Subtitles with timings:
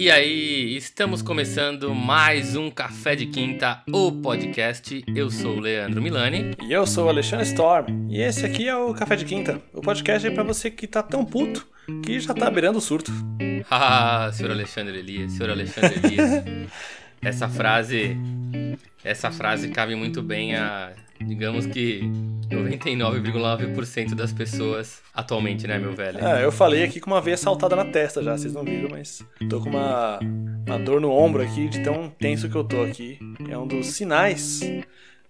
[0.00, 5.04] E aí, estamos começando mais um Café de Quinta, o podcast.
[5.12, 6.52] Eu sou o Leandro Milani.
[6.62, 8.06] E eu sou o Alexandre Storm.
[8.08, 9.60] E esse aqui é o Café de Quinta.
[9.72, 11.66] O podcast é pra você que tá tão puto
[12.04, 13.10] que já tá beirando o surto.
[13.68, 16.44] Ah, senhor Alexandre Elias, senhor Alexandre Elias.
[17.20, 18.16] essa frase.
[19.02, 22.08] Essa frase cabe muito bem a digamos que
[22.48, 26.18] 99,9% das pessoas atualmente, né, meu velho?
[26.24, 29.24] É, eu falei aqui com uma veia saltada na testa já, vocês não viram, mas
[29.48, 30.18] tô com uma,
[30.66, 33.18] uma dor no ombro aqui de tão tenso que eu tô aqui.
[33.48, 34.60] É um dos sinais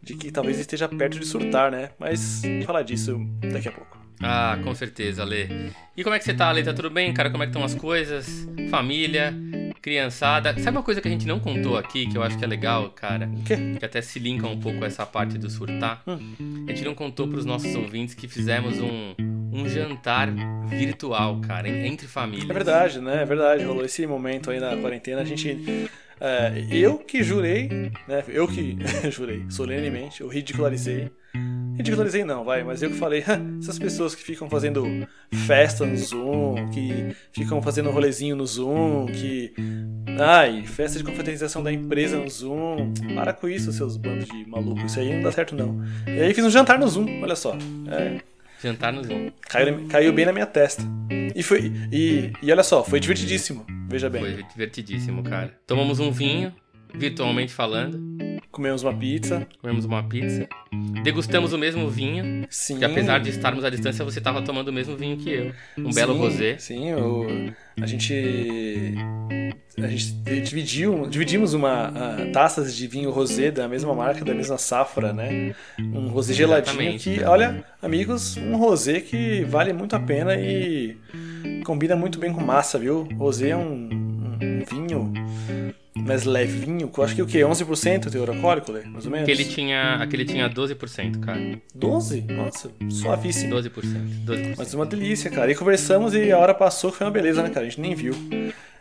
[0.02, 1.91] de que talvez esteja perto de surtar, né?
[1.98, 3.19] Mas vou falar disso
[3.52, 3.98] daqui a pouco.
[4.20, 5.72] Ah, com certeza, Ale.
[5.96, 6.62] E como é que você tá, Ale?
[6.62, 7.30] Tá tudo bem, cara?
[7.30, 8.48] Como é que estão as coisas?
[8.70, 9.33] Família?
[9.80, 10.52] Criançada.
[10.58, 12.90] Sabe uma coisa que a gente não contou aqui, que eu acho que é legal,
[12.90, 13.26] cara?
[13.26, 13.56] O quê?
[13.78, 16.02] Que até se linka um pouco essa parte do surtar.
[16.06, 16.66] Hum.
[16.66, 19.14] A gente não contou pros nossos ouvintes que fizemos um,
[19.52, 20.28] um jantar
[20.66, 22.48] virtual, cara, entre famílias.
[22.48, 23.22] É verdade, né?
[23.22, 23.64] É verdade.
[23.64, 25.22] Rolou esse momento aí na quarentena.
[25.22, 25.88] A gente.
[26.20, 27.68] É, eu que jurei,
[28.08, 28.24] né?
[28.28, 28.76] Eu que
[29.10, 31.10] jurei solenemente, eu ridicularizei
[31.78, 33.24] Ridicularizei não, vai, mas eu que falei,
[33.62, 34.84] essas pessoas que ficam fazendo
[35.46, 39.54] festa no Zoom, que ficam fazendo rolezinho no Zoom, que.
[40.18, 42.92] Ai, festa de confraternização da empresa no Zoom.
[43.14, 44.84] Para com isso, seus bandos de maluco.
[44.84, 45.80] Isso aí não dá certo, não.
[46.06, 47.56] E aí fiz um jantar no Zoom, olha só.
[47.86, 48.20] É,
[48.62, 49.30] Jantar no Zoom.
[49.48, 50.82] Caiu, caiu, bem na minha testa.
[51.34, 51.72] E foi.
[51.92, 53.64] E, e olha só, foi divertidíssimo.
[53.88, 54.20] Veja bem.
[54.20, 55.54] Foi divertidíssimo, cara.
[55.66, 56.52] Tomamos um vinho,
[56.94, 58.19] virtualmente falando.
[58.50, 59.47] Comemos uma pizza.
[59.61, 60.48] Comemos uma pizza.
[61.03, 62.47] Degustamos o mesmo vinho.
[62.50, 62.78] Sim.
[62.78, 65.53] Que apesar de estarmos à distância, você estava tomando o mesmo vinho que eu.
[65.77, 66.58] Um sim, belo rosé.
[66.58, 67.27] Sim, eu,
[67.80, 68.95] a gente.
[69.79, 70.12] A gente
[70.42, 75.55] dividiu, dividimos uma uh, taças de vinho rosé da mesma marca, da mesma safra, né?
[75.79, 80.96] Um rosé geladinho que, olha, amigos, um rosé que vale muito a pena e
[81.64, 83.07] combina muito bem com massa, viu?
[83.17, 83.89] Rosé é um,
[84.42, 85.12] um vinho
[86.05, 87.39] mais levinho, acho que o que?
[87.39, 88.83] 11% teor alcoólico, né?
[88.86, 89.29] mais ou menos?
[89.29, 91.41] Aquele tinha, aquele tinha 12%, cara.
[91.75, 92.20] 12?
[92.23, 93.55] Nossa, suavíssimo.
[93.55, 93.70] 12%,
[94.25, 94.55] 12%.
[94.57, 95.51] Mas uma delícia, cara.
[95.51, 97.67] E conversamos e a hora passou, foi uma beleza, né, cara?
[97.67, 98.14] A gente nem viu.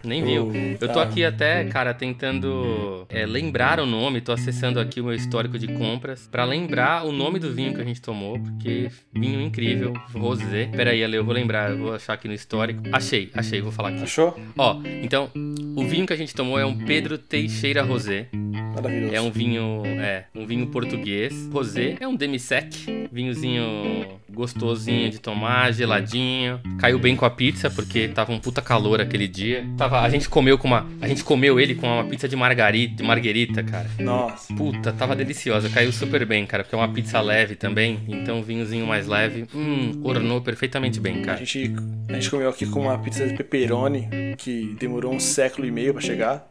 [0.04, 0.52] Nem viu.
[0.80, 5.14] Eu tô aqui até, cara, tentando é, lembrar o nome, tô acessando aqui o meu
[5.14, 9.42] histórico de compras para lembrar o nome do vinho que a gente tomou, porque vinho
[9.42, 10.66] incrível, rosé.
[10.68, 12.84] Pera aí, Ale, eu vou lembrar, eu vou achar aqui no histórico.
[12.92, 14.04] Achei, achei, vou falar aqui.
[14.04, 14.38] Achou?
[14.58, 15.30] Ó, então,
[15.76, 18.28] o vinho que a gente tomou é um Pedro Teixeira Rosé.
[18.76, 19.16] Maravilhoso.
[19.16, 21.50] É um vinho, é, um vinho português.
[21.52, 26.62] Rosé é um demi-sec, vinhozinho gostosinho de tomar, geladinho.
[26.80, 29.66] Caiu bem com a pizza porque tava um puta calor aquele dia.
[29.76, 32.96] Tava, a gente comeu com uma, a gente comeu ele com uma pizza de margarita,
[32.96, 33.90] de marguerita, cara.
[34.00, 34.54] Nossa.
[34.54, 35.70] Puta, tava deliciosa.
[35.70, 40.02] Caiu super bem, cara, porque é uma pizza leve também, então vinhozinho mais leve, hum,
[40.04, 41.38] ornou perfeitamente bem, cara.
[41.38, 41.74] A gente
[42.10, 45.94] a gente comeu aqui com uma pizza de pepperoni que demorou um século e meio
[45.94, 46.48] para chegar.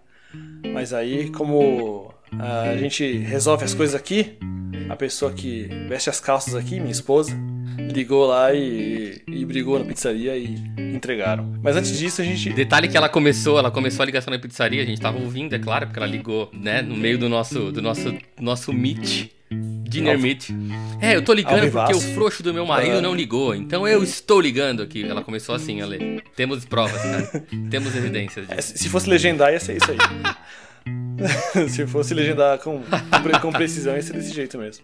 [0.72, 4.36] Mas aí, como a gente resolve as coisas aqui,
[4.88, 7.32] a pessoa que veste as calças aqui, minha esposa,
[7.78, 11.54] ligou lá e, e brigou na pizzaria e entregaram.
[11.62, 12.50] Mas antes disso a gente.
[12.50, 15.58] Detalhe que ela começou, ela começou a ligação na pizzaria, a gente tava ouvindo, é
[15.58, 19.30] claro, porque ela ligou, né, no meio do nosso, do nosso, nosso meet.
[19.48, 20.50] Dinner Meet.
[21.00, 24.40] É, eu tô ligando porque o frouxo do meu marido não ligou, então eu estou
[24.40, 25.04] ligando aqui.
[25.04, 26.20] Ela começou assim, Ale.
[26.34, 27.44] Temos provas, cara.
[27.70, 28.58] Temos evidências disso.
[28.58, 29.98] É, se fosse legendar, ia ser isso aí.
[31.68, 32.82] Se fosse legendar com,
[33.40, 34.82] com precisão, ia ser desse jeito mesmo.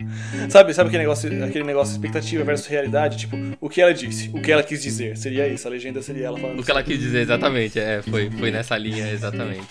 [0.48, 3.18] Sabe, sabe aquele negócio, aquele negócio expectativa versus realidade?
[3.18, 5.16] Tipo, o que ela disse, o que ela quis dizer.
[5.16, 6.60] Seria isso, a legenda seria ela falando.
[6.60, 7.78] O que ela quis dizer, exatamente.
[7.78, 9.66] É, foi, foi nessa linha, exatamente.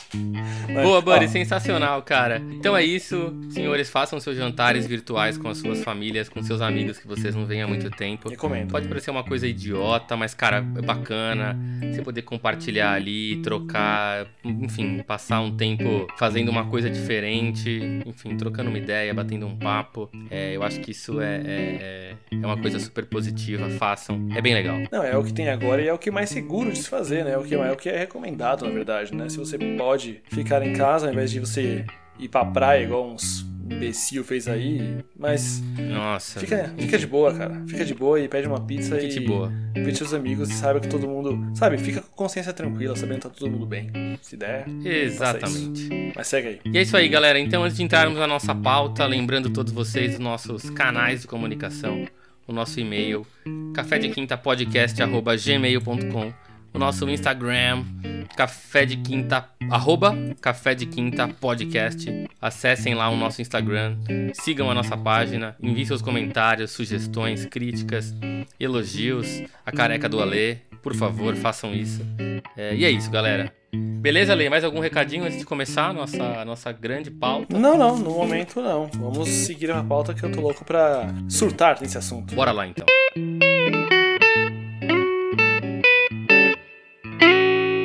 [0.73, 2.41] Mas, Boa, Buddy, sensacional, cara.
[2.51, 3.35] Então é isso.
[3.49, 7.45] Senhores, façam seus jantares virtuais com as suas famílias, com seus amigos que vocês não
[7.45, 8.29] veem há muito tempo.
[8.29, 8.71] Recomendo.
[8.71, 11.57] Pode parecer uma coisa idiota, mas, cara, é bacana.
[11.91, 18.69] Você poder compartilhar ali, trocar, enfim, passar um tempo fazendo uma coisa diferente, enfim, trocando
[18.69, 20.09] uma ideia, batendo um papo.
[20.29, 24.27] É, eu acho que isso é, é, é, uma coisa super positiva, façam.
[24.35, 24.77] É bem legal.
[24.91, 26.89] Não, é o que tem agora e é o que é mais seguro de se
[26.89, 27.31] fazer, né?
[27.31, 29.29] É o que é, o que é recomendado, na verdade, né?
[29.29, 31.85] Se você pode ficar em casa ao invés de você
[32.19, 35.61] ir pra praia igual uns imbecil fez aí, mas.
[35.77, 36.39] Nossa.
[36.39, 37.63] Fica, fica de boa, cara.
[37.67, 39.09] Fica de boa e pede uma pizza fica e.
[39.09, 39.51] de boa.
[39.73, 41.51] Pede seus amigos e saiba que todo mundo.
[41.55, 43.89] Sabe, fica com consciência tranquila, sabendo que tá todo mundo bem.
[44.21, 44.65] Se der.
[44.83, 46.13] Exatamente.
[46.15, 46.59] Mas segue aí.
[46.65, 47.39] E é isso aí, galera.
[47.39, 52.07] Então, antes de entrarmos na nossa pauta, lembrando todos vocês dos nossos canais de comunicação,
[52.47, 53.25] o nosso e-mail,
[53.73, 56.33] café de quinta podcast@gmail.com
[56.73, 57.83] o nosso Instagram,
[58.35, 62.09] Café de Quinta, arroba Café de Quinta Podcast.
[62.41, 63.97] Acessem lá o nosso Instagram,
[64.33, 68.15] sigam a nossa página, enviem seus comentários, sugestões, críticas,
[68.59, 72.01] elogios, a careca do Alê, por favor, façam isso.
[72.57, 73.53] É, e é isso, galera.
[73.73, 74.49] Beleza, Lei?
[74.49, 77.57] Mais algum recadinho antes de começar a nossa, a nossa grande pauta?
[77.57, 78.89] Não, não, no momento não.
[78.95, 82.33] Vamos seguir uma pauta que eu tô louco pra surtar nesse assunto.
[82.33, 82.85] Bora lá então.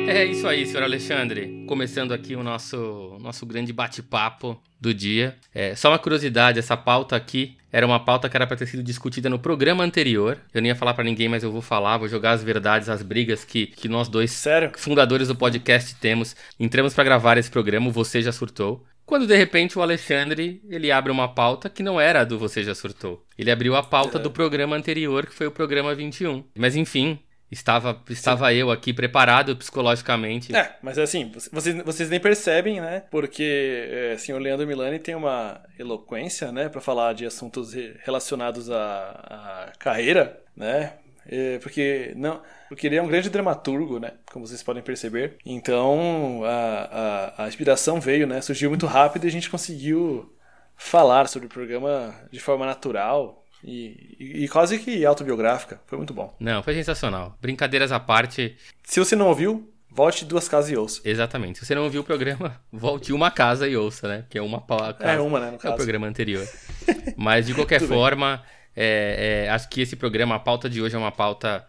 [0.07, 1.65] É isso aí, senhor Alexandre.
[1.67, 5.35] Começando aqui o nosso, nosso grande bate-papo do dia.
[5.53, 8.81] É, só uma curiosidade, essa pauta aqui era uma pauta que era para ter sido
[8.81, 10.39] discutida no programa anterior.
[10.53, 13.01] Eu nem ia falar para ninguém, mas eu vou falar, vou jogar as verdades, as
[13.01, 14.71] brigas que, que nós dois, Sério?
[14.77, 16.35] fundadores do podcast, temos.
[16.59, 18.85] Entramos para gravar esse programa, Você Já Surtou.
[19.05, 22.63] Quando de repente o Alexandre ele abre uma pauta que não era a do Você
[22.63, 23.25] Já Surtou.
[23.37, 24.21] Ele abriu a pauta É.
[24.21, 26.43] do programa anterior, que foi o programa 21.
[26.57, 27.17] Mas enfim,
[27.51, 30.55] estava, estava eu aqui preparado psicologicamente.
[30.55, 33.03] É, mas assim, vocês, vocês nem percebem, né?
[33.11, 37.95] Porque é, assim, o Leandro Milani tem uma eloquência, né, para falar de assuntos re-
[38.03, 40.93] relacionados à, à carreira, né?
[41.29, 44.13] É, porque não, porque ele é um grande dramaturgo, né?
[44.31, 45.37] Como vocês podem perceber.
[45.45, 48.39] Então a, a, a inspiração veio, né?
[48.41, 50.33] Surgiu muito rápido e a gente conseguiu
[50.77, 55.79] falar sobre o programa de forma natural e, e, e quase que autobiográfica.
[55.87, 56.35] Foi muito bom.
[56.39, 57.37] Não, foi sensacional.
[57.41, 61.01] Brincadeiras à parte, Se você não ouviu, volte duas casas e ouça.
[61.03, 61.59] exatamente.
[61.59, 64.25] Se você não ouviu o programa, volte uma casa e ouça, né?
[64.29, 65.11] Que é uma pa- casa.
[65.13, 65.75] É uma, né, no É o caso.
[65.75, 66.47] programa anterior.
[67.17, 68.43] Mas de qualquer forma,
[68.75, 71.65] é, é, acho que esse programa, a pauta de hoje é uma pauta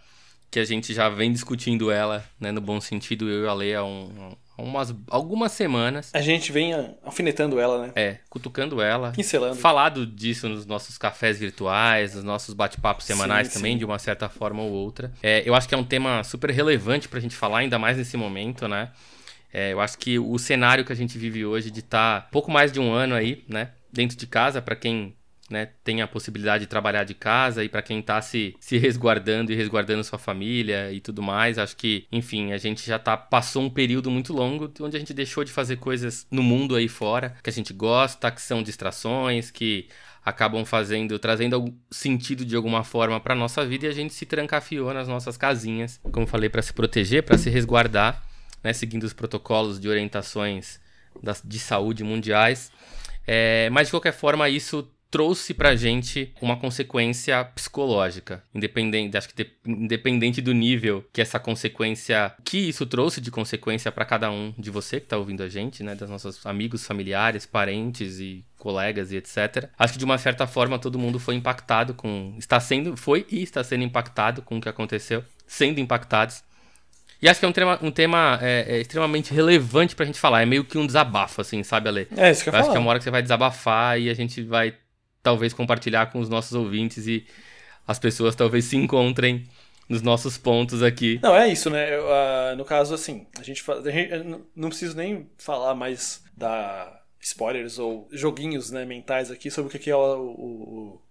[0.51, 3.75] que a gente já vem discutindo ela, né, no bom sentido, eu e a Lê
[3.75, 6.11] há, um- há umas, algumas semanas.
[6.13, 6.73] A gente vem
[7.05, 7.93] alfinetando ela, né?
[7.95, 9.13] É, cutucando ela.
[9.13, 9.57] Pincelando.
[9.57, 13.79] Falado disso nos nossos cafés virtuais, nos nossos bate-papos semanais Sim, também, sim.
[13.79, 15.13] de uma certa forma ou outra.
[15.23, 18.17] É, eu acho que é um tema super relevante pra gente falar, ainda mais nesse
[18.17, 18.91] momento, né?
[19.53, 22.71] É, eu acho que o cenário que a gente vive hoje de estar pouco mais
[22.71, 23.71] de um ano aí, né?
[23.91, 25.15] Dentro de casa, pra quem
[25.51, 29.53] né, tem a possibilidade de trabalhar de casa e pra quem tá se, se resguardando
[29.53, 33.63] e resguardando sua família e tudo mais, acho que, enfim, a gente já tá passou
[33.63, 37.37] um período muito longo onde a gente deixou de fazer coisas no mundo aí fora
[37.43, 39.89] que a gente gosta, que são distrações, que
[40.25, 44.27] acabam fazendo, trazendo algum sentido de alguma forma pra nossa vida e a gente se
[44.27, 48.23] trancafiou nas nossas casinhas, como falei, pra se proteger, pra se resguardar,
[48.63, 50.81] né, seguindo os protocolos de orientações
[51.23, 52.71] das, de saúde mundiais.
[53.27, 59.45] É, mas de qualquer forma, isso trouxe pra gente uma consequência psicológica, independente, acho que
[59.45, 64.53] de- independente do nível que essa consequência, que isso trouxe de consequência pra cada um
[64.59, 69.13] de você que tá ouvindo a gente, né, dos nossos amigos, familiares, parentes e colegas
[69.13, 69.71] e etc.
[69.79, 73.43] Acho que de uma certa forma todo mundo foi impactado com, está sendo, foi e
[73.43, 76.43] está sendo impactado com o que aconteceu, sendo impactados.
[77.21, 80.43] E acho que é um tema, um tema é, é extremamente relevante pra gente falar.
[80.43, 82.07] É meio que um desabafo, assim, sabe, Ale?
[82.17, 84.09] É isso que eu, Eu acho que é uma hora que você vai desabafar e
[84.09, 84.73] a gente vai
[85.29, 87.27] talvez compartilhar com os nossos ouvintes e
[87.87, 89.45] as pessoas talvez se encontrem
[89.89, 91.19] nos nossos pontos aqui.
[91.23, 91.95] Não, é isso, né?
[91.95, 94.13] Eu, ah, no caso, assim, a gente, a gente-
[94.57, 99.91] não- preciso nem falar mais da spoilers ou joguinhos né, mentais aqui sobre o que
[99.91, 101.03] é o, o-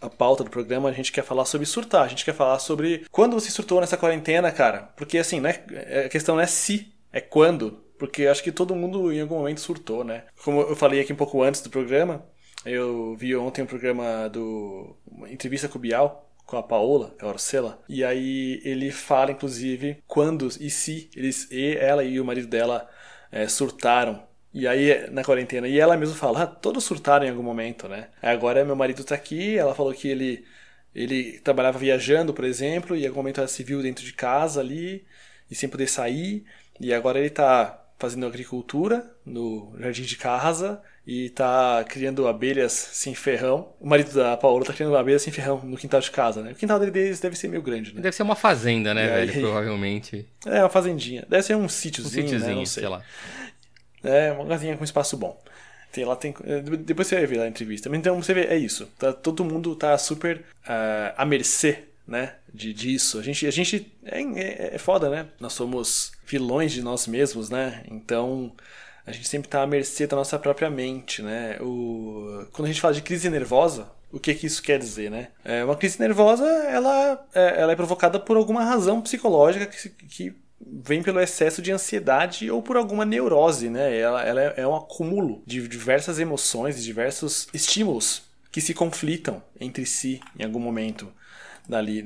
[0.00, 0.88] a pauta do programa.
[0.88, 3.96] A gente quer falar sobre surtar, a gente quer falar sobre quando você surtou nessa
[3.96, 4.90] quarentena, cara.
[4.96, 5.62] Porque, assim, né,
[6.06, 7.82] a questão não é se, é quando.
[7.98, 10.24] Porque acho que todo mundo em algum momento surtou, né?
[10.44, 12.24] Como eu falei aqui um pouco antes do programa,
[12.72, 14.96] eu vi ontem um programa do.
[15.06, 17.82] Uma entrevista com o Bial, com a Paola, é a Orcela.
[17.88, 22.88] E aí ele fala, inclusive, quando e se eles, e ela e o marido dela
[23.30, 24.26] eh, surtaram.
[24.52, 25.68] E aí, na quarentena.
[25.68, 28.08] E ela mesma fala, ah, todos surtaram em algum momento, né?
[28.22, 30.44] Agora meu marido tá aqui, ela falou que ele.
[30.94, 34.60] Ele trabalhava viajando, por exemplo, e em algum momento ela se viu dentro de casa
[34.60, 35.06] ali,
[35.50, 36.44] e sem poder sair.
[36.80, 43.14] E agora ele tá fazendo agricultura no jardim de casa e tá criando abelhas sem
[43.14, 43.72] ferrão.
[43.80, 46.52] O marido da Paola tá criando abelhas sem ferrão no quintal de casa, né?
[46.52, 48.02] O quintal deles deve ser meio grande, né?
[48.02, 49.26] Deve ser uma fazenda, né, E aí?
[49.26, 49.40] velho?
[49.40, 50.28] Provavelmente.
[50.44, 51.24] É uma fazendinha.
[51.26, 52.28] Deve ser um Um sítiozinho, né?
[52.28, 52.82] sítiozinho, sei.
[52.82, 53.02] sei lá.
[54.04, 55.42] É, uma casinha com espaço bom.
[55.90, 57.88] Tem, lá tem, é, depois você vai ver lá a entrevista.
[57.96, 58.86] Então você vê, é isso.
[58.98, 62.34] Tá, todo mundo tá super ah, à mercê, né?
[62.52, 63.18] De, disso.
[63.18, 65.26] A gente, a gente é, é, é foda, né?
[65.40, 67.82] Nós somos vilões de nós mesmos, né?
[67.90, 68.52] Então
[69.08, 71.56] a gente sempre tá à mercê da nossa própria mente, né?
[71.60, 75.28] O, quando a gente fala de crise nervosa, o que que isso quer dizer, né?
[75.44, 80.36] É, uma crise nervosa, ela é, ela é provocada por alguma razão psicológica que, que
[80.60, 83.96] vem pelo excesso de ansiedade ou por alguma neurose, né?
[83.98, 89.42] Ela, ela é, é um acúmulo de diversas emoções, de diversos estímulos que se conflitam
[89.60, 91.12] entre si em algum momento
[91.68, 92.02] dali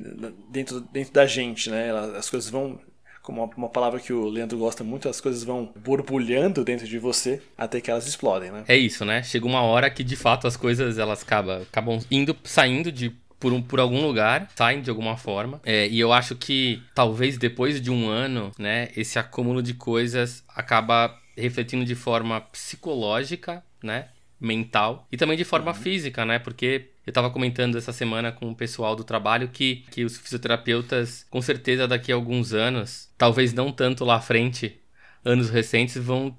[0.51, 1.91] dentro, dentro da gente, né?
[2.17, 2.81] As coisas vão
[3.23, 6.99] como uma, uma palavra que o Leandro gosta muito, as coisas vão borbulhando dentro de
[6.99, 8.65] você até que elas explodem, né?
[8.67, 9.23] É isso, né?
[9.23, 13.53] Chega uma hora que de fato as coisas elas acabam, acabam indo, saindo de por,
[13.53, 15.61] um, por algum lugar, saem de alguma forma.
[15.65, 20.45] É, e eu acho que talvez depois de um ano, né, esse acúmulo de coisas
[20.49, 24.09] acaba refletindo de forma psicológica, né?
[24.43, 25.77] Mental e também de forma uhum.
[25.77, 26.39] física, né?
[26.39, 31.25] Porque eu estava comentando essa semana com o pessoal do trabalho que, que os fisioterapeutas,
[31.31, 34.81] com certeza, daqui a alguns anos, talvez não tanto lá à frente,
[35.25, 36.37] anos recentes, vão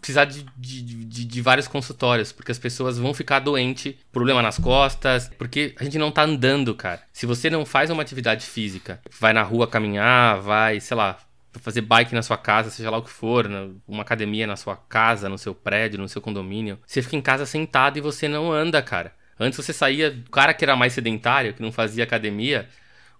[0.00, 4.58] precisar de, de, de, de, vários consultórios, porque as pessoas vão ficar doentes, problema nas
[4.58, 7.02] costas, porque a gente não tá andando, cara.
[7.12, 11.18] Se você não faz uma atividade física, vai na rua caminhar, vai, sei lá,
[11.60, 13.46] fazer bike na sua casa, seja lá o que for,
[13.86, 17.46] uma academia na sua casa, no seu prédio, no seu condomínio, você fica em casa
[17.46, 19.12] sentado e você não anda, cara.
[19.38, 22.68] Antes você saía, o cara que era mais sedentário, que não fazia academia,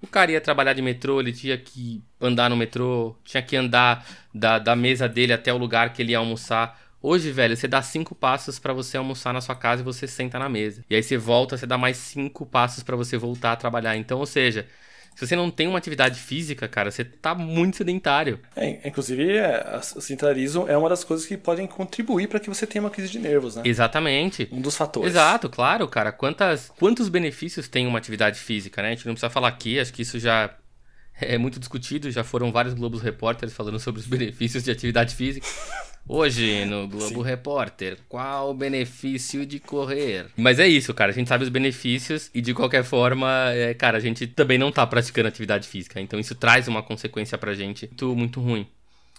[0.01, 4.07] o cara ia trabalhar de metrô, ele tinha que andar no metrô, tinha que andar
[4.33, 6.81] da, da mesa dele até o lugar que ele ia almoçar.
[7.03, 10.39] Hoje, velho, você dá cinco passos para você almoçar na sua casa e você senta
[10.39, 10.85] na mesa.
[10.89, 13.97] E aí você volta, você dá mais cinco passos para você voltar a trabalhar.
[13.97, 14.67] Então, ou seja,
[15.17, 18.39] se você não tem uma atividade física, cara, você tá muito sedentário.
[18.55, 22.67] É, inclusive, é, o sedentarismo é uma das coisas que podem contribuir para que você
[22.67, 23.63] tenha uma crise de nervos, né?
[23.65, 24.47] Exatamente.
[24.53, 25.09] Um dos fatores.
[25.09, 26.13] Exato, claro, cara.
[26.13, 28.89] Quantas, quantos benefícios tem uma atividade física, né?
[28.89, 30.55] A gente não precisa falar aqui, acho que isso já
[31.19, 35.47] é muito discutido, já foram vários Globos Repórteres falando sobre os benefícios de atividade física.
[36.09, 37.23] Hoje no Globo Sim.
[37.23, 40.27] Repórter, qual o benefício de correr?
[40.37, 41.11] Mas é isso, cara.
[41.11, 44.71] A gente sabe os benefícios e de qualquer forma, é, cara, a gente também não
[44.71, 46.01] tá praticando atividade física.
[46.01, 48.69] Então isso traz uma consequência pra gente muito, muito ruim,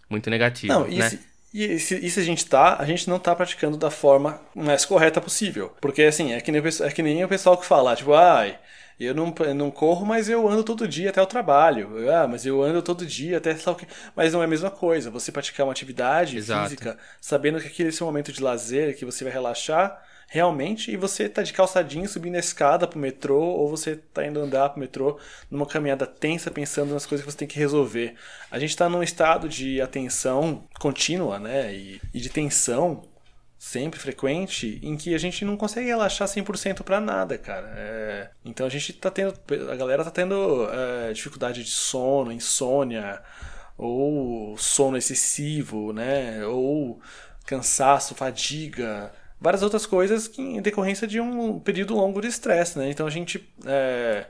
[0.09, 0.73] muito negativa.
[0.73, 1.19] Não, né?
[1.53, 4.85] E se, e se, a gente tá, a gente não tá praticando da forma mais
[4.85, 5.73] correta possível.
[5.81, 8.51] Porque assim, é que nem, é que nem o pessoal que fala, tipo, ai.
[8.51, 12.09] Ah, eu não, eu não corro, mas eu ando todo dia até o trabalho.
[12.11, 13.87] Ah, mas eu ando todo dia até o que.
[14.15, 15.11] Mas não é a mesma coisa.
[15.11, 16.63] Você praticar uma atividade Exato.
[16.63, 20.97] física, sabendo que aquele é seu momento de lazer, que você vai relaxar realmente, e
[20.97, 24.79] você tá de calçadinho subindo a escada pro metrô, ou você tá indo andar pro
[24.79, 25.17] metrô
[25.49, 28.15] numa caminhada tensa, pensando nas coisas que você tem que resolver.
[28.51, 31.73] A gente tá num estado de atenção contínua, né?
[31.73, 33.03] E, e de tensão
[33.57, 37.73] sempre frequente em que a gente não consegue relaxar 100% para nada, cara.
[37.75, 38.29] É...
[38.45, 39.33] então a gente tá tendo,
[39.71, 43.21] a galera tá tendo é, dificuldade de sono, insônia,
[43.77, 46.45] ou sono excessivo, né?
[46.45, 46.99] Ou
[47.45, 52.89] cansaço, fadiga, várias outras coisas que, em decorrência de um período longo de estresse, né?
[52.89, 54.27] Então a gente é,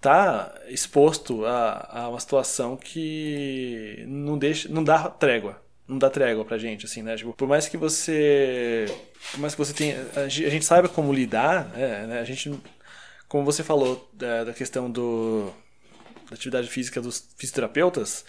[0.00, 6.44] tá exposto a, a uma situação que não deixa, não dá trégua não dá trégua
[6.44, 7.16] pra gente, assim, né?
[7.16, 8.84] Tipo, por mais que você.
[9.32, 10.06] Por mais que você tenha.
[10.14, 12.20] A gente saiba como lidar, é, né?
[12.20, 12.52] A gente.
[13.26, 15.50] Como você falou da, da questão do,
[16.28, 18.24] da atividade física dos fisioterapeutas,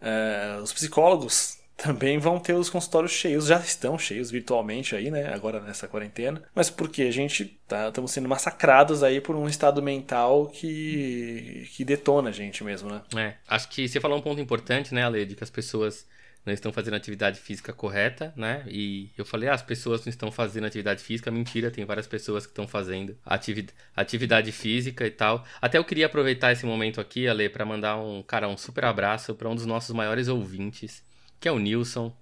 [0.00, 5.32] é, os psicólogos também vão ter os consultórios cheios, já estão cheios virtualmente aí, né?
[5.34, 6.42] Agora nessa quarentena.
[6.54, 11.84] Mas porque a gente tá, estamos sendo massacrados aí por um estado mental que, que
[11.84, 13.02] detona a gente mesmo, né?
[13.16, 16.06] É, acho que você falou um ponto importante, né, Ale, de que as pessoas
[16.44, 18.64] não estão fazendo atividade física correta, né?
[18.66, 21.30] E eu falei, ah, as pessoas não estão fazendo atividade física.
[21.30, 25.46] Mentira, tem várias pessoas que estão fazendo atividade, atividade física e tal.
[25.60, 29.34] Até eu queria aproveitar esse momento aqui, Ale, para mandar um, cara, um super abraço
[29.34, 31.04] para um dos nossos maiores ouvintes,
[31.38, 32.14] que é o Nilson,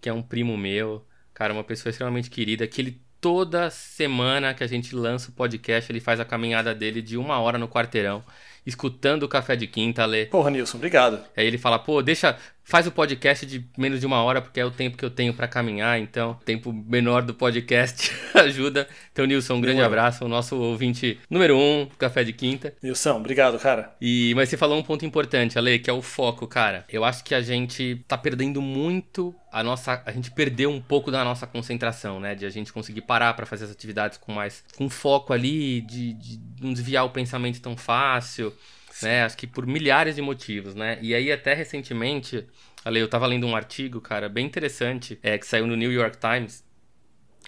[0.00, 4.64] que é um primo meu, cara, uma pessoa extremamente querida, que ele toda semana que
[4.64, 8.24] a gente lança o podcast, ele faz a caminhada dele de uma hora no quarteirão
[8.66, 10.26] escutando o Café de Quinta, Lê.
[10.26, 11.20] Porra, Nilson, obrigado.
[11.36, 14.64] Aí ele fala, pô, deixa, faz o podcast de menos de uma hora, porque é
[14.64, 18.88] o tempo que eu tenho para caminhar, então, tempo menor do podcast ajuda.
[19.12, 19.86] Então, Nilson, um grande Boa.
[19.86, 22.74] abraço, o nosso ouvinte número um, Café de Quinta.
[22.82, 23.94] Nilson, obrigado, cara.
[24.00, 26.84] E, mas você falou um ponto importante, Ale, que é o foco, cara.
[26.88, 31.10] Eu acho que a gente tá perdendo muito a nossa, a gente perdeu um pouco
[31.10, 32.34] da nossa concentração, né?
[32.34, 36.14] De a gente conseguir parar para fazer as atividades com mais, com foco ali, de,
[36.14, 38.52] de não desviar o pensamento tão fácil
[39.00, 39.24] né?
[39.24, 40.98] Acho que por milhares de motivos, né?
[41.00, 42.46] E aí até recentemente,
[42.84, 46.64] eu tava lendo um artigo, cara, bem interessante, é que saiu no New York Times.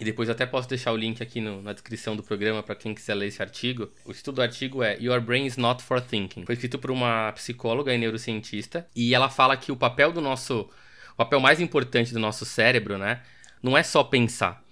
[0.01, 2.95] E depois até posso deixar o link aqui no, na descrição do programa para quem
[2.95, 3.91] quiser ler esse artigo.
[4.05, 6.45] O estudo do artigo é Your Brain is Not for Thinking.
[6.45, 10.69] Foi escrito por uma psicóloga e neurocientista e ela fala que o papel do nosso,
[11.13, 13.23] o papel mais importante do nosso cérebro, né,
[13.63, 14.65] não é só pensar.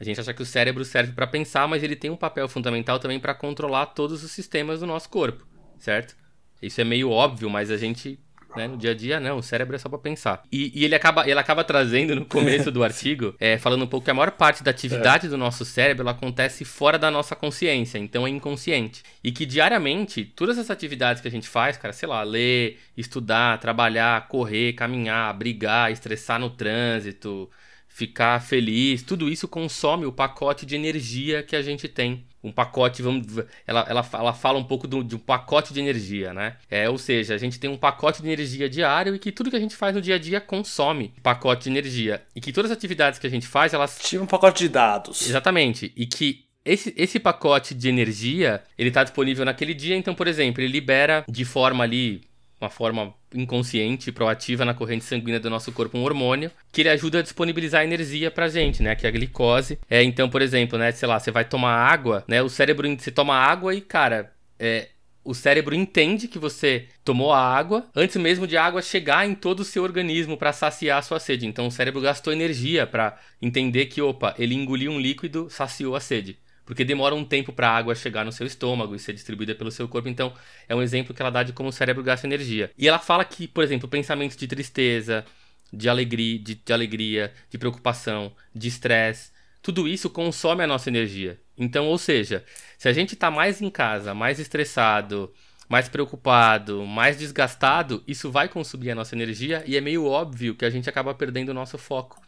[0.00, 2.98] A gente acha que o cérebro serve para pensar, mas ele tem um papel fundamental
[2.98, 5.46] também para controlar todos os sistemas do nosso corpo,
[5.78, 6.16] certo?
[6.62, 8.18] Isso é meio óbvio, mas a gente,
[8.54, 10.42] né, no dia a dia, não, o cérebro é só para pensar.
[10.52, 14.04] E, e, ele, acaba, ele acaba trazendo no começo do artigo, é, falando um pouco
[14.04, 15.30] que a maior parte da atividade é.
[15.30, 19.02] do nosso cérebro acontece fora da nossa consciência, então é inconsciente.
[19.24, 23.58] E que diariamente, todas essas atividades que a gente faz, cara, sei lá, ler, estudar,
[23.58, 27.50] trabalhar, correr, caminhar, brigar, estressar no trânsito,
[27.88, 32.24] ficar feliz, tudo isso consome o pacote de energia que a gente tem.
[32.42, 33.26] Um pacote, vamos,
[33.66, 36.56] ela, ela, ela fala um pouco do, de um pacote de energia, né?
[36.70, 39.56] É, ou seja, a gente tem um pacote de energia diário e que tudo que
[39.56, 42.22] a gente faz no dia a dia consome pacote de energia.
[42.34, 43.98] E que todas as atividades que a gente faz, elas.
[44.02, 45.28] Tipo um pacote de dados.
[45.28, 45.92] Exatamente.
[45.96, 50.62] E que esse, esse pacote de energia, ele está disponível naquele dia, então, por exemplo,
[50.62, 52.22] ele libera de forma ali
[52.60, 57.20] uma forma inconsciente, proativa na corrente sanguínea do nosso corpo um hormônio que ele ajuda
[57.20, 58.94] a disponibilizar energia pra gente, né?
[58.94, 59.78] Que é a glicose.
[59.88, 62.42] É, então, por exemplo, né, sei lá, você vai tomar água, né?
[62.42, 64.88] O cérebro, você toma água e, cara, é,
[65.24, 69.34] o cérebro entende que você tomou a água antes mesmo de a água chegar em
[69.34, 71.46] todo o seu organismo para saciar a sua sede.
[71.46, 76.00] Então o cérebro gastou energia para entender que, opa, ele engoliu um líquido, saciou a
[76.00, 76.38] sede
[76.70, 79.72] porque demora um tempo para a água chegar no seu estômago e ser distribuída pelo
[79.72, 80.08] seu corpo.
[80.08, 80.32] Então,
[80.68, 82.70] é um exemplo que ela dá de como o cérebro gasta energia.
[82.78, 85.24] E ela fala que, por exemplo, pensamentos de tristeza,
[85.72, 91.40] de alegria, de, de, alegria, de preocupação, de estresse, tudo isso consome a nossa energia.
[91.58, 92.44] Então, ou seja,
[92.78, 95.34] se a gente está mais em casa, mais estressado,
[95.68, 100.64] mais preocupado, mais desgastado, isso vai consumir a nossa energia e é meio óbvio que
[100.64, 102.22] a gente acaba perdendo o nosso foco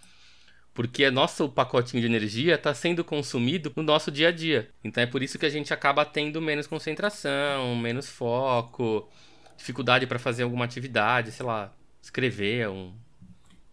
[0.74, 4.70] porque nosso pacotinho de energia está sendo consumido no nosso dia a dia.
[4.82, 9.08] Então é por isso que a gente acaba tendo menos concentração, menos foco,
[9.56, 12.92] dificuldade para fazer alguma atividade, sei lá, escrever um,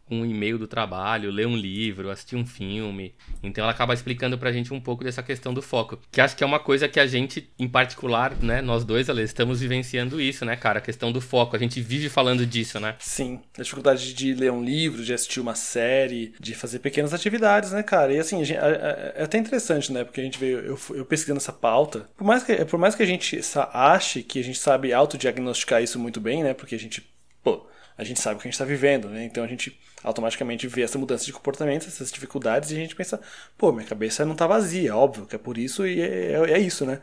[0.10, 3.14] um e-mail do trabalho, ler um livro, assistir um filme.
[3.44, 6.00] Então ela acaba explicando pra gente um pouco dessa questão do foco.
[6.12, 9.24] Que acho que é uma coisa que a gente, em particular, né, nós dois, Ale,
[9.24, 10.80] estamos vivenciando isso, né, cara?
[10.80, 11.56] A questão do foco.
[11.56, 12.96] A gente vive falando disso, né?
[13.00, 13.40] Sim.
[13.58, 17.84] A dificuldade de ler um livro, de assistir uma série, de fazer pequenas atividades, né,
[17.84, 18.14] cara?
[18.14, 20.04] E assim, é até interessante, né?
[20.04, 22.10] Porque a gente veio, eu, eu pesquisando essa pauta.
[22.18, 23.40] Por mais, que, por mais que a gente
[23.74, 26.54] ache que a gente sabe autodiagnosticar isso muito bem, né?
[26.54, 27.08] Porque a gente,
[27.44, 27.68] pô,
[28.00, 29.26] a gente sabe o que a gente está vivendo, né?
[29.26, 33.20] Então a gente automaticamente vê essa mudança de comportamento, essas dificuldades, e a gente pensa,
[33.58, 36.60] pô, minha cabeça não está vazia, óbvio que é por isso e é, é, é,
[36.60, 37.02] isso, né?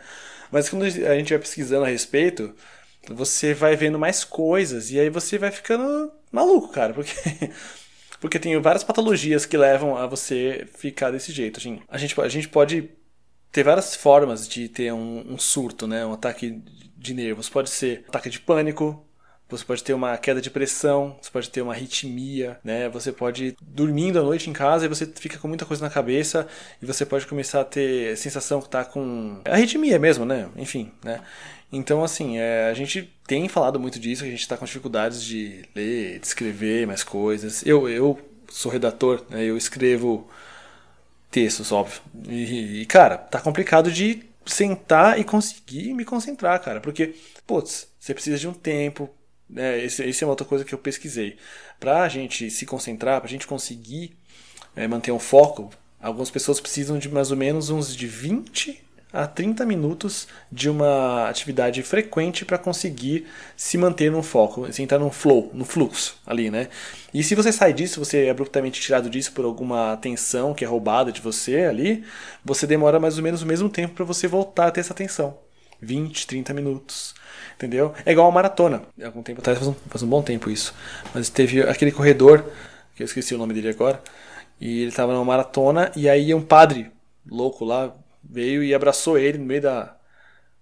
[0.51, 2.55] Mas quando a gente vai pesquisando a respeito,
[3.11, 7.13] você vai vendo mais coisas, e aí você vai ficando maluco, cara, porque.
[8.19, 11.59] porque tem várias patologias que levam a você ficar desse jeito.
[11.61, 12.89] Assim, a, gente, a gente pode
[13.53, 16.07] ter várias formas de ter um, um surto, né?
[16.07, 16.63] Um ataque
[16.97, 17.51] de nervos.
[17.51, 19.06] Pode ser ataque de pânico,
[19.49, 22.89] você pode ter uma queda de pressão, você pode ter uma arritmia, né?
[22.89, 25.91] Você pode ir dormindo à noite em casa e você fica com muita coisa na
[25.91, 26.49] cabeça
[26.83, 30.49] e você pode começar a ter a sensação que tá com arritmia mesmo, né?
[30.57, 31.21] Enfim, né?
[31.71, 35.65] Então, assim, é, a gente tem falado muito disso, a gente está com dificuldades de
[35.75, 37.65] ler, de escrever mais coisas.
[37.67, 39.45] Eu, eu sou redator, né?
[39.45, 40.29] eu escrevo
[41.31, 42.01] textos, óbvio.
[42.29, 46.81] E, e, cara, tá complicado de sentar e conseguir me concentrar, cara.
[46.81, 47.15] Porque,
[47.47, 49.11] putz, você precisa de um tempo
[49.55, 51.37] é, esse, esse é uma outra coisa que eu pesquisei.
[51.79, 54.17] Para a gente se concentrar, para a gente conseguir
[54.75, 59.27] é, manter um foco, algumas pessoas precisam de mais ou menos uns de 20 a
[59.27, 65.11] 30 minutos de uma atividade frequente para conseguir se manter no foco, assim, entrar no
[65.11, 66.69] flow, no fluxo ali, né?
[67.15, 70.69] E se você sai disso, você é abruptamente tirado disso por alguma atenção que é
[70.69, 72.05] roubada de você ali,
[72.45, 75.39] você demora mais ou menos o mesmo tempo para você voltar a ter essa atenção.
[75.81, 77.15] 20, 30 minutos.
[77.57, 77.95] Entendeu?
[78.05, 78.83] É igual a maratona.
[79.01, 80.75] Há algum tempo atrás, faz um, faz um bom tempo isso.
[81.15, 82.45] Mas teve aquele corredor,
[82.95, 84.03] que eu esqueci o nome dele agora,
[84.61, 86.91] e ele estava numa maratona, e aí um padre
[87.27, 89.97] louco lá veio e abraçou ele no meio da,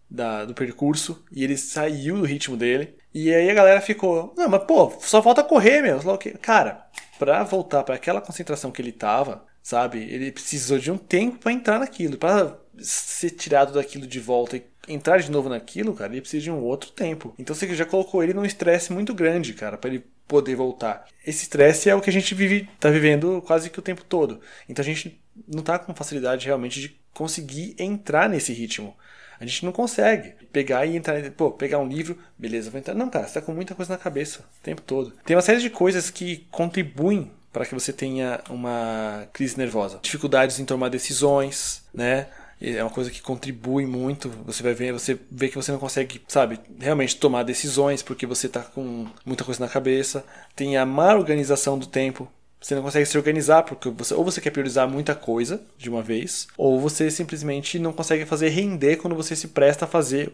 [0.09, 2.97] da, do percurso, e ele saiu do ritmo dele.
[3.13, 5.99] E aí a galera ficou, não, mas pô, só falta correr, meu.
[6.41, 6.87] Cara,
[7.19, 9.99] pra voltar para aquela concentração que ele tava, sabe?
[9.99, 14.65] Ele precisou de um tempo para entrar naquilo, para ser tirado daquilo de volta e
[14.89, 17.35] entrar de novo naquilo, cara, ele precisa de um outro tempo.
[17.39, 21.07] Então você já colocou ele num estresse muito grande, cara, para ele poder voltar.
[21.27, 24.41] Esse estresse é o que a gente vive, tá vivendo quase que o tempo todo.
[24.69, 28.97] Então a gente não tá com facilidade realmente de conseguir entrar nesse ritmo.
[29.39, 32.95] A gente não consegue pegar e entrar, pô, pegar um livro, beleza, vou entrar.
[32.95, 35.13] Não, cara, você tá com muita coisa na cabeça o tempo todo.
[35.25, 40.01] Tem uma série de coisas que contribuem para que você tenha uma crise nervosa.
[40.03, 42.27] Dificuldades em tomar decisões, né?
[42.61, 44.29] É uma coisa que contribui muito.
[44.47, 48.47] Você vai ver, você vê que você não consegue, sabe, realmente tomar decisões porque você
[48.47, 50.25] está com muita coisa na cabeça.
[50.55, 52.29] Tem a má organização do tempo.
[52.61, 56.03] Você não consegue se organizar porque você ou você quer priorizar muita coisa de uma
[56.03, 60.33] vez, ou você simplesmente não consegue fazer render quando você se presta a fazer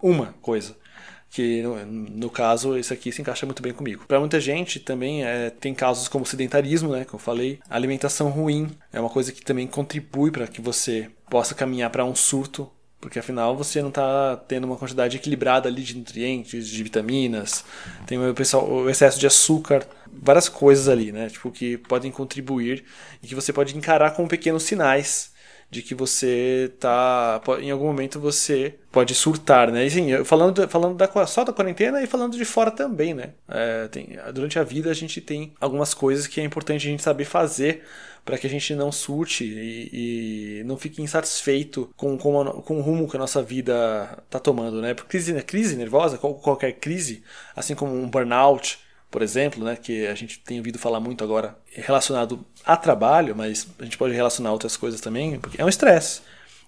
[0.00, 0.74] uma coisa
[1.30, 4.04] que no, caso esse aqui se encaixa muito bem comigo.
[4.06, 8.70] Para muita gente também é, tem casos como sedentarismo, né, que eu falei, alimentação ruim
[8.92, 13.18] é uma coisa que também contribui para que você possa caminhar para um surto Porque
[13.18, 17.64] afinal você não está tendo uma quantidade equilibrada ali de nutrientes, de vitaminas,
[18.06, 21.28] tem o, pessoal, o excesso de açúcar, várias coisas ali, né?
[21.28, 22.84] Tipo, que podem contribuir
[23.22, 25.35] e que você pode encarar como pequenos sinais
[25.70, 29.84] de que você tá em algum momento você pode surtar, né?
[29.84, 33.32] E sim, falando falando da, só da quarentena e falando de fora também, né?
[33.48, 37.02] É, tem, durante a vida a gente tem algumas coisas que é importante a gente
[37.02, 37.82] saber fazer
[38.24, 42.78] para que a gente não surte e, e não fique insatisfeito com, com, a, com,
[42.78, 44.94] o rumo que a nossa vida está tomando, né?
[44.94, 47.22] Porque crise, crise nervosa, qualquer crise,
[47.54, 51.56] assim como um burnout, por exemplo, né, que a gente tem ouvido falar muito agora
[51.72, 56.20] relacionado a trabalho, mas a gente pode relacionar outras coisas também, porque é um estresse.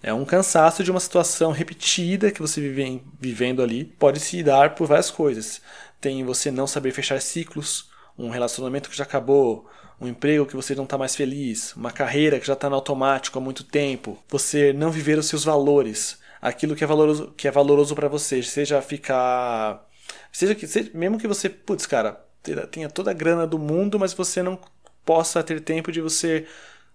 [0.02, 3.84] É um cansaço de uma situação repetida que você vive vivendo ali.
[3.84, 5.60] Pode se dar por várias coisas.
[6.00, 9.68] Tem você não saber fechar ciclos, um relacionamento que já acabou,
[10.00, 13.38] um emprego que você não está mais feliz, uma carreira que já está no automático
[13.38, 17.50] há muito tempo, você não viver os seus valores, aquilo que é valoroso, que é
[17.50, 19.84] valoroso para você, seja ficar,
[20.32, 22.24] seja que, seja, mesmo que você, putz, cara,
[22.66, 24.58] tenha toda a grana do mundo, mas você não
[25.04, 26.46] possa ter tempo de você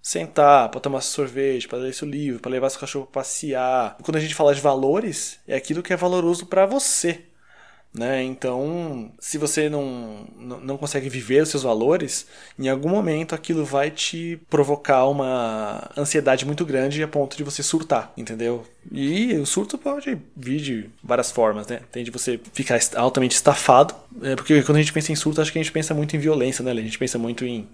[0.01, 3.97] sentar para tomar sorvete, para ler seu livro, para levar seu cachorro passear.
[4.03, 7.23] Quando a gente fala de valores, é aquilo que é valoroso para você.
[7.93, 8.23] Né?
[8.23, 12.25] Então, se você não, não consegue viver os seus valores,
[12.57, 17.61] em algum momento aquilo vai te provocar uma ansiedade muito grande a ponto de você
[17.61, 18.65] surtar, entendeu?
[18.91, 21.81] E o surto pode vir de várias formas, né?
[21.91, 25.51] Tem de você ficar altamente estafado, é, porque quando a gente pensa em surto, acho
[25.51, 26.71] que a gente pensa muito em violência, né?
[26.71, 27.67] A gente pensa muito em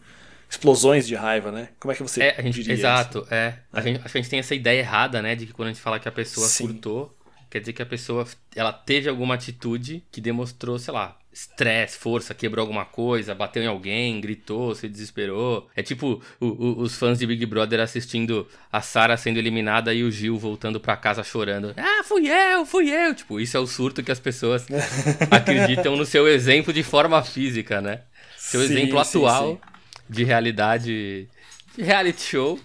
[0.49, 1.69] explosões de raiva, né?
[1.79, 3.33] Como é que você é, a gente, Exato, isso?
[3.33, 3.59] é.
[3.71, 3.83] A, é.
[3.83, 5.35] Gente, a gente tem essa ideia errada, né?
[5.35, 6.65] De que quando a gente fala que a pessoa Sim.
[6.65, 7.15] surtou,
[7.49, 12.33] quer dizer que a pessoa ela teve alguma atitude que demonstrou, sei lá, estresse, força,
[12.33, 15.69] quebrou alguma coisa, bateu em alguém, gritou, se desesperou.
[15.75, 20.03] É tipo o, o, os fãs de Big Brother assistindo a Sarah sendo eliminada e
[20.03, 21.73] o Gil voltando para casa chorando.
[21.77, 23.13] Ah, fui eu, fui eu.
[23.13, 24.65] Tipo, isso é o surto que as pessoas
[25.31, 28.01] acreditam no seu exemplo de forma física, né?
[28.37, 30.03] Seu sim, exemplo atual sim, sim.
[30.09, 31.29] de realidade,
[31.77, 32.59] de reality show.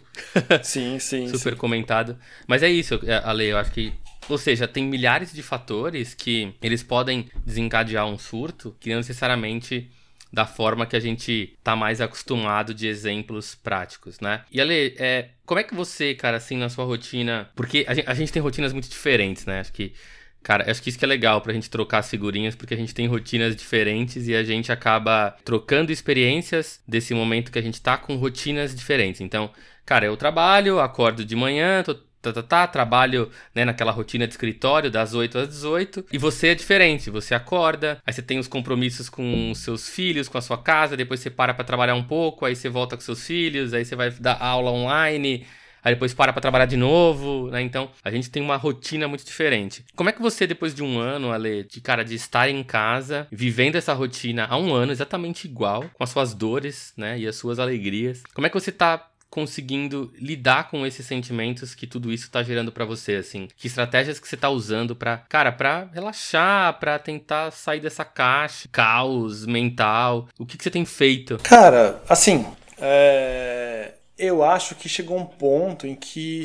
[0.62, 1.29] Sim, sim.
[1.37, 2.18] Super comentado.
[2.47, 3.92] Mas é isso, Ale, eu acho que
[4.28, 9.90] ou seja, tem milhares de fatores que eles podem desencadear um surto que não necessariamente
[10.34, 14.42] da forma que a gente tá mais acostumado de exemplos práticos, né?
[14.50, 17.48] E Ale, é, como é que você, cara, assim, na sua rotina.
[17.54, 19.60] Porque a gente, a gente tem rotinas muito diferentes, né?
[19.60, 19.94] Acho que.
[20.42, 23.06] Cara, acho que isso que é legal pra gente trocar figurinhas, porque a gente tem
[23.06, 28.16] rotinas diferentes e a gente acaba trocando experiências desse momento que a gente tá com
[28.16, 29.22] rotinas diferentes.
[29.22, 29.50] Então,
[29.87, 31.96] cara, eu trabalho, acordo de manhã, tô
[32.32, 36.48] tá, tá, tá, trabalho né, naquela rotina de escritório das 8 às 18 e você
[36.48, 40.58] é diferente, você acorda, aí você tem os compromissos com seus filhos, com a sua
[40.58, 43.84] casa, depois você para para trabalhar um pouco, aí você volta com seus filhos, aí
[43.84, 45.46] você vai dar aula online,
[45.84, 47.60] aí depois para para trabalhar de novo, né?
[47.60, 49.84] Então, a gente tem uma rotina muito diferente.
[49.94, 53.28] Como é que você, depois de um ano, Ale, de cara, de estar em casa,
[53.30, 57.18] vivendo essa rotina há um ano exatamente igual, com as suas dores, né?
[57.18, 61.88] E as suas alegrias, como é que você tá conseguindo lidar com esses sentimentos que
[61.88, 63.49] tudo isso tá gerando para você, assim?
[63.57, 68.68] Que estratégias que você tá usando para, cara, para relaxar, para tentar sair dessa caixa,
[68.70, 70.29] caos mental?
[70.38, 71.37] O que, que você tem feito?
[71.42, 72.47] Cara, assim,
[72.81, 73.94] é...
[74.16, 76.44] eu acho que chegou um ponto em que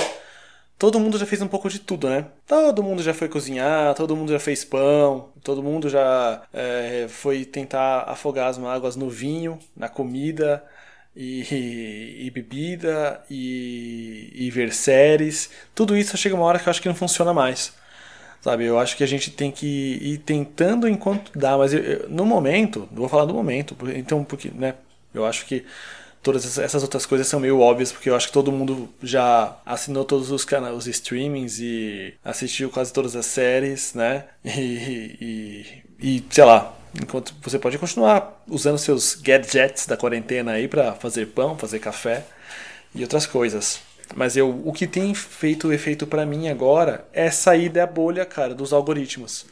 [0.75, 2.25] todo mundo já fez um pouco de tudo, né?
[2.47, 7.45] Todo mundo já foi cozinhar, todo mundo já fez pão, todo mundo já é, foi
[7.45, 10.63] tentar afogar as mágoas no vinho, na comida
[11.15, 15.49] e, e bebida e, e ver séries.
[15.75, 17.73] Tudo isso chega uma hora que eu acho que não funciona mais.
[18.41, 19.65] Sabe, eu acho que a gente tem que
[20.01, 24.49] ir tentando enquanto dá, mas eu, eu, no momento, vou falar do momento, então, porque,
[24.49, 24.75] né,
[25.13, 25.65] eu acho que
[26.23, 30.05] todas essas outras coisas são meio óbvias, porque eu acho que todo mundo já assinou
[30.05, 36.23] todos os canais, os streamings e assistiu quase todas as séries, né, e, e, e
[36.29, 41.57] sei lá, Enquanto você pode continuar usando seus gadgets da quarentena aí para fazer pão,
[41.57, 42.25] fazer café
[42.95, 43.79] e outras coisas.
[44.15, 48.55] Mas eu, o que tem feito efeito para mim agora é sair da bolha, cara,
[48.55, 49.45] dos algoritmos.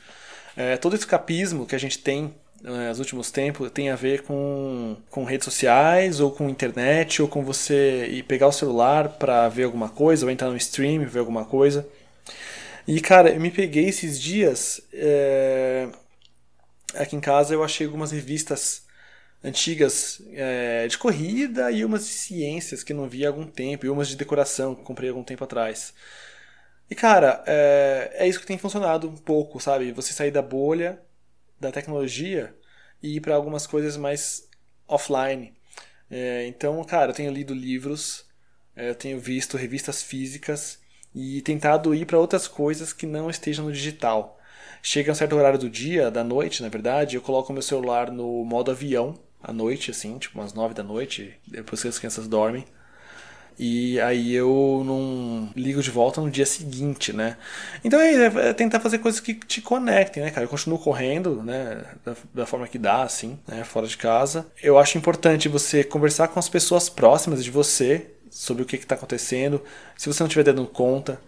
[0.56, 4.98] É, todo escapismo que a gente tem né, nos últimos tempos tem a ver com,
[5.12, 9.66] com redes sociais ou com internet ou com você ir pegar o celular para ver
[9.66, 11.88] alguma coisa ou entrar no stream ver alguma coisa.
[12.88, 15.88] E cara, eu me peguei esses dias é,
[16.96, 18.86] aqui em casa eu achei algumas revistas
[19.44, 23.90] antigas é, de corrida e umas de ciências que não vi há algum tempo, e
[23.90, 25.94] umas de decoração que comprei há algum tempo atrás.
[26.90, 29.92] E cara, é, é isso que tem funcionado um pouco, sabe?
[29.92, 31.02] Você sair da bolha
[31.60, 32.56] da tecnologia
[33.02, 34.48] e ir para algumas coisas mais
[34.88, 35.54] offline.
[36.10, 38.26] É, então, cara, eu tenho lido livros,
[38.76, 40.80] é, eu tenho visto revistas físicas
[41.14, 44.37] e tentado ir para outras coisas que não estejam no digital.
[44.82, 48.44] Chega um certo horário do dia, da noite, na verdade, eu coloco meu celular no
[48.46, 52.66] modo avião à noite, assim, tipo umas nove da noite, depois que as crianças dormem.
[53.60, 57.38] E aí eu não ligo de volta no dia seguinte, né?
[57.84, 60.46] Então é, é tentar fazer coisas que te conectem, né, cara?
[60.46, 61.84] Eu continuo correndo, né?
[62.06, 63.64] Da, da, forma que dá, assim, né?
[63.64, 64.46] Fora de casa.
[64.62, 68.94] Eu acho importante você conversar com as pessoas próximas de você sobre o que está
[68.94, 69.64] acontecendo.
[69.98, 71.20] Se você não estiver dando conta.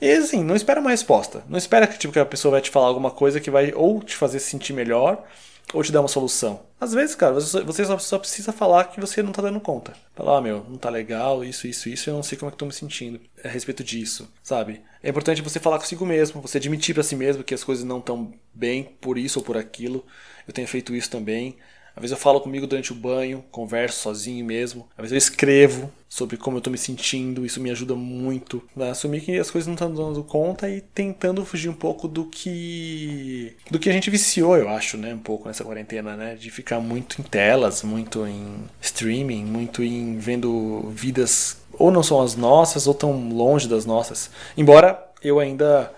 [0.00, 1.44] E assim, não espera uma resposta.
[1.48, 4.02] Não espera que, tipo, que a pessoa vai te falar alguma coisa que vai ou
[4.02, 5.24] te fazer se sentir melhor
[5.72, 6.62] ou te dar uma solução.
[6.80, 9.92] Às vezes, cara, você só, só precisa falar que você não tá dando conta.
[10.14, 12.58] Falar, ah, meu, não tá legal, isso, isso, isso, eu não sei como é que
[12.58, 14.80] tô me sentindo a respeito disso, sabe?
[15.02, 17.98] É importante você falar consigo mesmo, você admitir para si mesmo que as coisas não
[17.98, 20.04] estão bem por isso ou por aquilo.
[20.46, 21.56] Eu tenho feito isso também.
[22.00, 24.88] Às vezes eu falo comigo durante o banho, converso sozinho mesmo.
[24.96, 28.86] Às vezes eu escrevo sobre como eu tô me sentindo, isso me ajuda muito a
[28.86, 33.54] assumir que as coisas não estão dando conta e tentando fugir um pouco do que
[33.70, 36.80] do que a gente viciou, eu acho, né, um pouco nessa quarentena, né, de ficar
[36.80, 42.86] muito em telas, muito em streaming, muito em vendo vidas ou não são as nossas
[42.86, 44.30] ou tão longe das nossas.
[44.56, 45.92] Embora eu ainda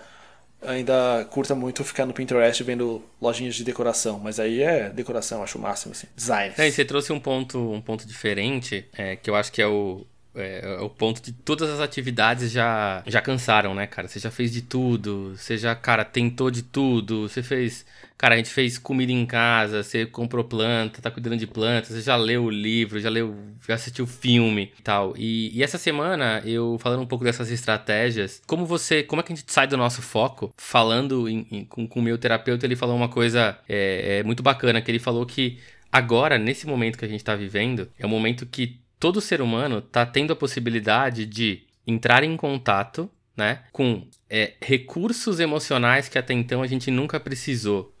[0.65, 5.57] ainda curta muito ficar no Pinterest vendo lojinhas de decoração, mas aí é decoração, acho
[5.57, 6.07] o máximo, assim.
[6.15, 6.53] Design.
[6.57, 9.67] É, e você trouxe um ponto, um ponto diferente, é, que eu acho que é
[9.67, 14.07] o, é, o ponto de todas as atividades já, já cansaram, né, cara?
[14.07, 17.85] Você já fez de tudo, você já, cara, tentou de tudo, você fez.
[18.17, 22.01] Cara, a gente fez comida em casa, você comprou planta, tá cuidando de plantas, você
[22.01, 23.35] já leu o livro, já leu,
[23.67, 25.13] já assistiu filme e tal.
[25.17, 29.03] E, e essa semana, eu falando um pouco dessas estratégias, como você.
[29.03, 30.53] Como é que a gente sai do nosso foco?
[30.57, 34.81] Falando em, em, com o meu terapeuta, ele falou uma coisa é, é muito bacana,
[34.81, 35.59] que ele falou que
[35.91, 39.79] agora, nesse momento que a gente tá vivendo, é o momento que todo ser humano
[39.79, 46.33] está tendo a possibilidade de entrar em contato né, com é, recursos emocionais que até
[46.33, 47.93] então a gente nunca precisou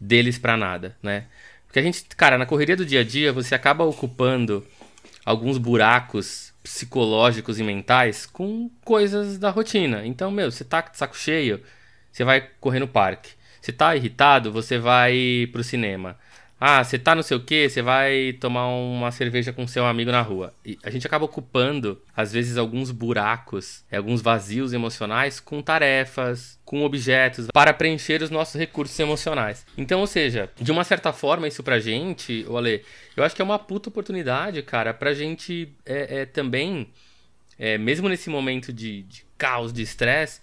[0.00, 1.26] deles para nada, né?
[1.64, 4.66] Porque a gente, cara, na correria do dia a dia, você acaba ocupando
[5.24, 10.04] alguns buracos psicológicos e mentais com coisas da rotina.
[10.04, 11.62] Então, meu, você tá de saco cheio,
[12.10, 13.30] você vai correr no parque.
[13.60, 16.18] Você tá irritado, você vai pro cinema.
[16.60, 20.10] Ah, você tá não sei o que, você vai tomar uma cerveja com seu amigo
[20.10, 20.52] na rua.
[20.64, 26.58] E a gente acaba ocupando, às vezes, alguns buracos, é, alguns vazios emocionais com tarefas,
[26.64, 29.64] com objetos, para preencher os nossos recursos emocionais.
[29.76, 32.82] Então, ou seja, de uma certa forma, isso pra gente, olê,
[33.16, 36.88] eu acho que é uma puta oportunidade, cara, pra gente é, é também,
[37.56, 40.40] é, mesmo nesse momento de, de caos, de estresse,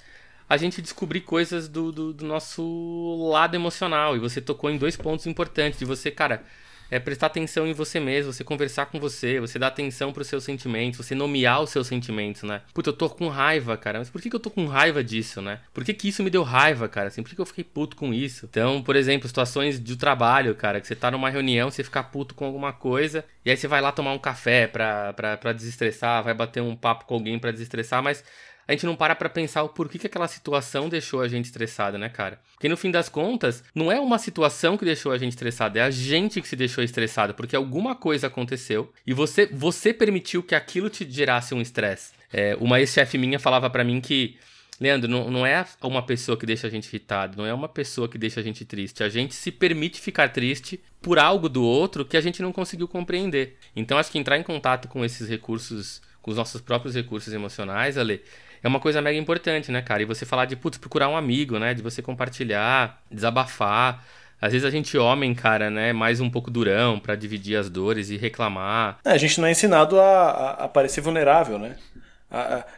[0.48, 4.16] a gente descobrir coisas do, do, do, nosso lado emocional.
[4.16, 5.80] E você tocou em dois pontos importantes.
[5.80, 6.44] De você, cara,
[6.90, 10.28] é prestar atenção em você mesmo, você conversar com você, você dar atenção para os
[10.28, 12.62] seus sentimentos, você nomear os seus sentimentos, né?
[12.74, 14.00] Puta, eu tô com raiva, cara.
[14.00, 15.62] Mas por que, que eu tô com raiva disso, né?
[15.74, 17.08] Por que, que isso me deu raiva, cara?
[17.08, 18.46] Assim, por que, que eu fiquei puto com isso?
[18.50, 22.36] Então, por exemplo, situações de trabalho, cara, que você tá numa reunião, você fica puto
[22.36, 26.24] com alguma coisa, e aí você vai lá tomar um café pra, pra, pra desestressar,
[26.24, 28.24] vai bater um papo com alguém para desestressar, mas
[28.68, 31.98] a gente não para pra pensar o porquê que aquela situação deixou a gente estressada,
[31.98, 32.40] né, cara?
[32.54, 35.82] Porque no fim das contas, não é uma situação que deixou a gente estressada, é
[35.84, 40.56] a gente que se deixou estressada, porque alguma coisa aconteceu e você, você permitiu que
[40.56, 42.14] aquilo te gerasse um estresse.
[42.32, 44.38] É, uma ex-chefe minha falava para mim que
[44.80, 48.10] Leandro, não, não é uma pessoa que deixa a gente irritado, não é uma pessoa
[48.10, 49.04] que deixa a gente triste.
[49.04, 52.88] A gente se permite ficar triste por algo do outro que a gente não conseguiu
[52.88, 53.58] compreender.
[53.76, 57.98] Então, acho que entrar em contato com esses recursos, com os nossos próprios recursos emocionais,
[57.98, 58.22] Ale,
[58.66, 60.02] é uma coisa mega importante, né, cara?
[60.02, 61.76] E você falar de, putz, procurar um amigo, né?
[61.76, 64.04] De você compartilhar, desabafar.
[64.42, 68.10] Às vezes a gente, homem, cara, né, mais um pouco durão para dividir as dores
[68.10, 68.98] e reclamar.
[69.06, 71.76] É, a gente não é ensinado a, a, a parecer vulnerável, né?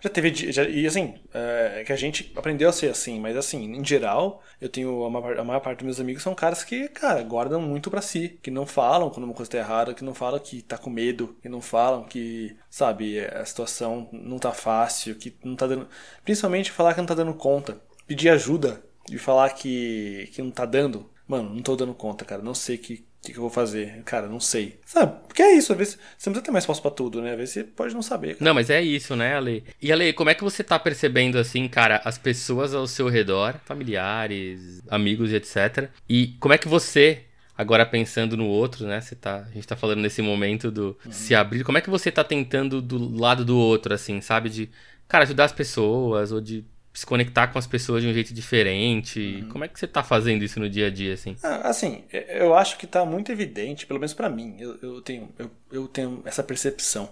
[0.02, 0.52] Já teve.
[0.52, 4.44] Já, e assim, é, que a gente aprendeu a ser assim, mas assim, em geral,
[4.60, 5.04] eu tenho.
[5.06, 8.02] A maior, a maior parte dos meus amigos são caras que, cara, guardam muito para
[8.02, 10.90] si, que não falam quando uma coisa tá errada, que não falam que tá com
[10.90, 15.88] medo, que não falam que, sabe, a situação não tá fácil, que não tá dando.
[16.24, 17.80] Principalmente falar que não tá dando conta.
[18.06, 18.82] Pedir ajuda
[19.12, 21.10] e falar que, que não tá dando.
[21.28, 22.42] Mano, não tô dando conta, cara.
[22.42, 24.02] Não sei que que, que eu vou fazer?
[24.04, 24.80] Cara, não sei.
[24.86, 25.20] Sabe?
[25.28, 27.32] Porque é isso, às vezes você não precisa ter mais resposta pra tudo, né?
[27.32, 28.36] Às vezes você pode não saber.
[28.36, 28.46] Cara.
[28.46, 29.64] Não, mas é isso, né, Ale?
[29.82, 33.56] E Ale, como é que você tá percebendo, assim, cara, as pessoas ao seu redor,
[33.66, 35.90] familiares, amigos e etc.
[36.08, 37.24] E como é que você
[37.58, 39.02] agora pensando no outro, né?
[39.02, 41.12] Você tá, a gente tá falando nesse momento do uhum.
[41.12, 41.64] se abrir.
[41.64, 44.50] Como é que você tá tentando do lado do outro, assim, sabe?
[44.50, 44.70] De,
[45.08, 46.64] cara, ajudar as pessoas ou de
[46.98, 49.44] se conectar com as pessoas de um jeito diferente.
[49.44, 49.50] Uhum.
[49.50, 51.38] Como é que você está fazendo isso no dia a dia, assim?
[51.44, 55.30] Ah, assim, eu acho que está muito evidente, pelo menos para mim, eu, eu, tenho,
[55.38, 57.08] eu, eu tenho essa percepção,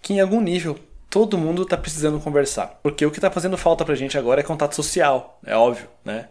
[0.00, 0.78] que em algum nível
[1.10, 2.78] todo mundo tá precisando conversar.
[2.80, 6.28] Porque o que tá fazendo falta pra gente agora é contato social, é óbvio, né?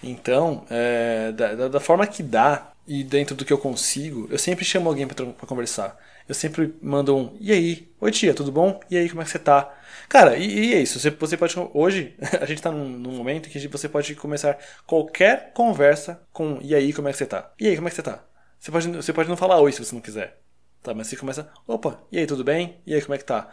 [0.00, 4.64] Então, é, da, da, forma que dá e dentro do que eu consigo, eu sempre
[4.64, 5.98] chamo alguém para conversar.
[6.28, 7.92] Eu sempre mando um, e aí?
[8.00, 8.80] Oi tia, tudo bom?
[8.90, 9.72] E aí, como é que você tá?
[10.08, 10.98] Cara, e, e é isso.
[10.98, 11.54] Você, você pode.
[11.74, 16.74] Hoje, a gente tá num, num, momento que você pode começar qualquer conversa com e
[16.74, 17.52] aí, como é que você tá?
[17.58, 18.24] E aí, como é que você tá?
[18.58, 20.38] Você pode, você pode não falar oi se você não quiser.
[20.82, 22.80] Tá, mas você começa, opa, e aí, tudo bem?
[22.86, 23.50] E aí, como é que tá?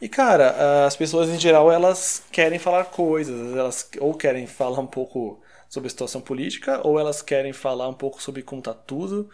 [0.00, 4.86] E cara, as pessoas em geral elas querem falar coisas, elas ou querem falar um
[4.86, 9.28] pouco sobre a situação política, ou elas querem falar um pouco sobre como tá tudo,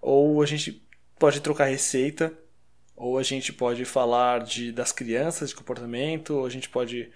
[0.00, 0.82] ou a gente
[1.18, 2.32] pode trocar receita,
[2.96, 7.10] ou a gente pode falar de, das crianças, de comportamento, ou a gente pode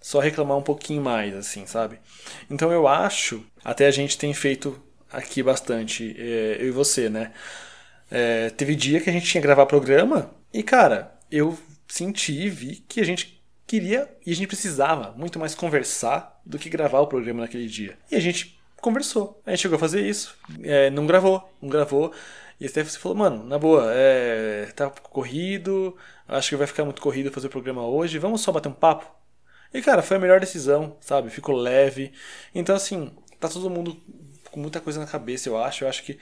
[0.00, 1.98] só reclamar um pouquinho mais, assim, sabe?
[2.48, 4.80] Então eu acho, até a gente tem feito
[5.12, 7.32] aqui bastante, é, eu e você, né?
[8.10, 11.56] É, teve dia que a gente tinha que gravar programa e, cara, eu
[11.86, 16.58] senti e vi que a gente queria e a gente precisava muito mais conversar do
[16.58, 17.96] que gravar o programa naquele dia.
[18.10, 19.40] E a gente conversou.
[19.46, 20.36] A gente chegou a fazer isso.
[20.62, 22.12] É, não gravou, não gravou.
[22.60, 25.96] E até você falou, mano, na boa, é, tá corrido,
[26.28, 29.10] acho que vai ficar muito corrido fazer o programa hoje, vamos só bater um papo?
[29.72, 31.30] E cara, foi a melhor decisão, sabe?
[31.30, 32.12] Ficou leve.
[32.54, 33.96] Então, assim, tá todo mundo
[34.50, 35.84] com muita coisa na cabeça, eu acho.
[35.84, 36.18] Eu acho que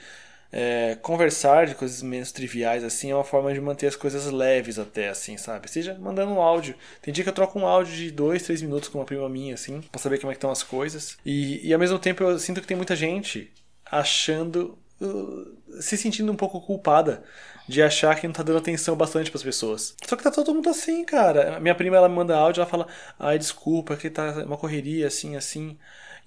[0.51, 4.79] é, conversar de coisas menos triviais assim é uma forma de manter as coisas leves
[4.79, 5.69] até assim, sabe?
[5.69, 6.75] Seja mandando um áudio.
[7.01, 9.53] Tem dia que eu troco um áudio de dois, três minutos com uma prima minha
[9.53, 11.17] assim, para saber como é que estão as coisas.
[11.25, 13.51] E, e ao mesmo tempo eu sinto que tem muita gente
[13.91, 17.23] achando uh, se sentindo um pouco culpada
[17.67, 19.95] de achar que não tá dando atenção bastante para as pessoas.
[20.07, 21.59] Só que tá todo mundo assim, cara.
[21.59, 22.87] Minha prima ela me manda áudio, ela fala:
[23.19, 25.77] "Ai, desculpa, que tá uma correria assim, assim".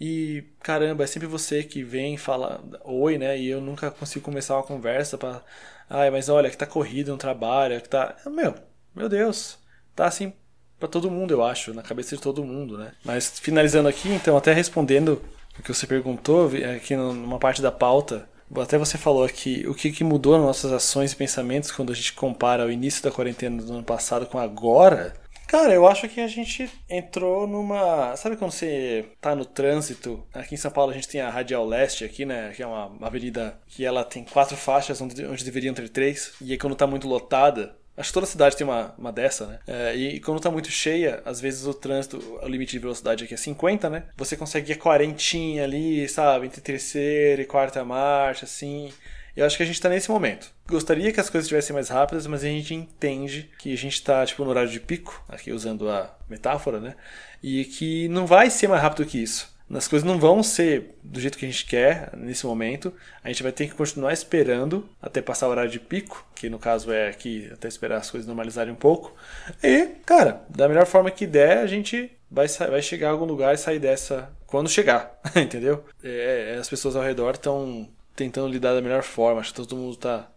[0.05, 3.39] E caramba, é sempre você que vem fala oi, né?
[3.39, 5.41] E eu nunca consigo começar uma conversa para,
[5.89, 8.53] ai, mas olha, que tá corrido no trabalho, que tá, meu,
[8.97, 9.61] meu Deus,
[9.95, 10.33] tá assim
[10.77, 12.91] para todo mundo, eu acho, na cabeça de todo mundo, né?
[13.05, 15.23] Mas finalizando aqui, então, até respondendo
[15.57, 19.93] o que você perguntou aqui numa parte da pauta, até você falou aqui o que,
[19.93, 23.63] que mudou nas nossas ações e pensamentos quando a gente compara o início da quarentena
[23.63, 25.15] do ano passado com agora.
[25.53, 28.17] Cara, eu acho que a gente entrou numa.
[28.17, 30.27] Sabe quando você tá no trânsito?
[30.33, 32.55] Aqui em São Paulo a gente tem a Radial Leste aqui, né?
[32.57, 36.33] Que é uma, avenida que ela tem quatro faixas onde, onde deveriam ter três.
[36.41, 39.59] E aí quando tá muito lotada, Acho que toda cidade tem uma, uma dessa, né?
[39.67, 43.35] É, e quando tá muito cheia, às vezes o trânsito, o limite de velocidade aqui
[43.35, 44.05] é 50, né?
[44.17, 46.47] Você consegue ir a quarentinha ali, sabe?
[46.47, 48.91] Entre terceira e quarta marcha, assim.
[49.37, 50.51] Eu acho que a gente tá nesse momento.
[50.69, 54.25] Gostaria que as coisas estivessem mais rápidas, mas a gente entende que a gente tá,
[54.27, 56.95] tipo, no horário de pico, aqui usando a metáfora, né?
[57.43, 59.53] E que não vai ser mais rápido que isso.
[59.73, 62.93] As coisas não vão ser do jeito que a gente quer nesse momento.
[63.25, 66.59] A gente vai ter que continuar esperando até passar o horário de pico, que no
[66.59, 69.15] caso é aqui até esperar as coisas normalizarem um pouco.
[69.63, 73.55] E, cara, da melhor forma que der, a gente vai, vai chegar a algum lugar
[73.55, 75.85] e sair dessa quando chegar, entendeu?
[76.05, 79.41] É, as pessoas ao redor estão tentando lidar da melhor forma.
[79.41, 80.29] Acho que todo mundo tá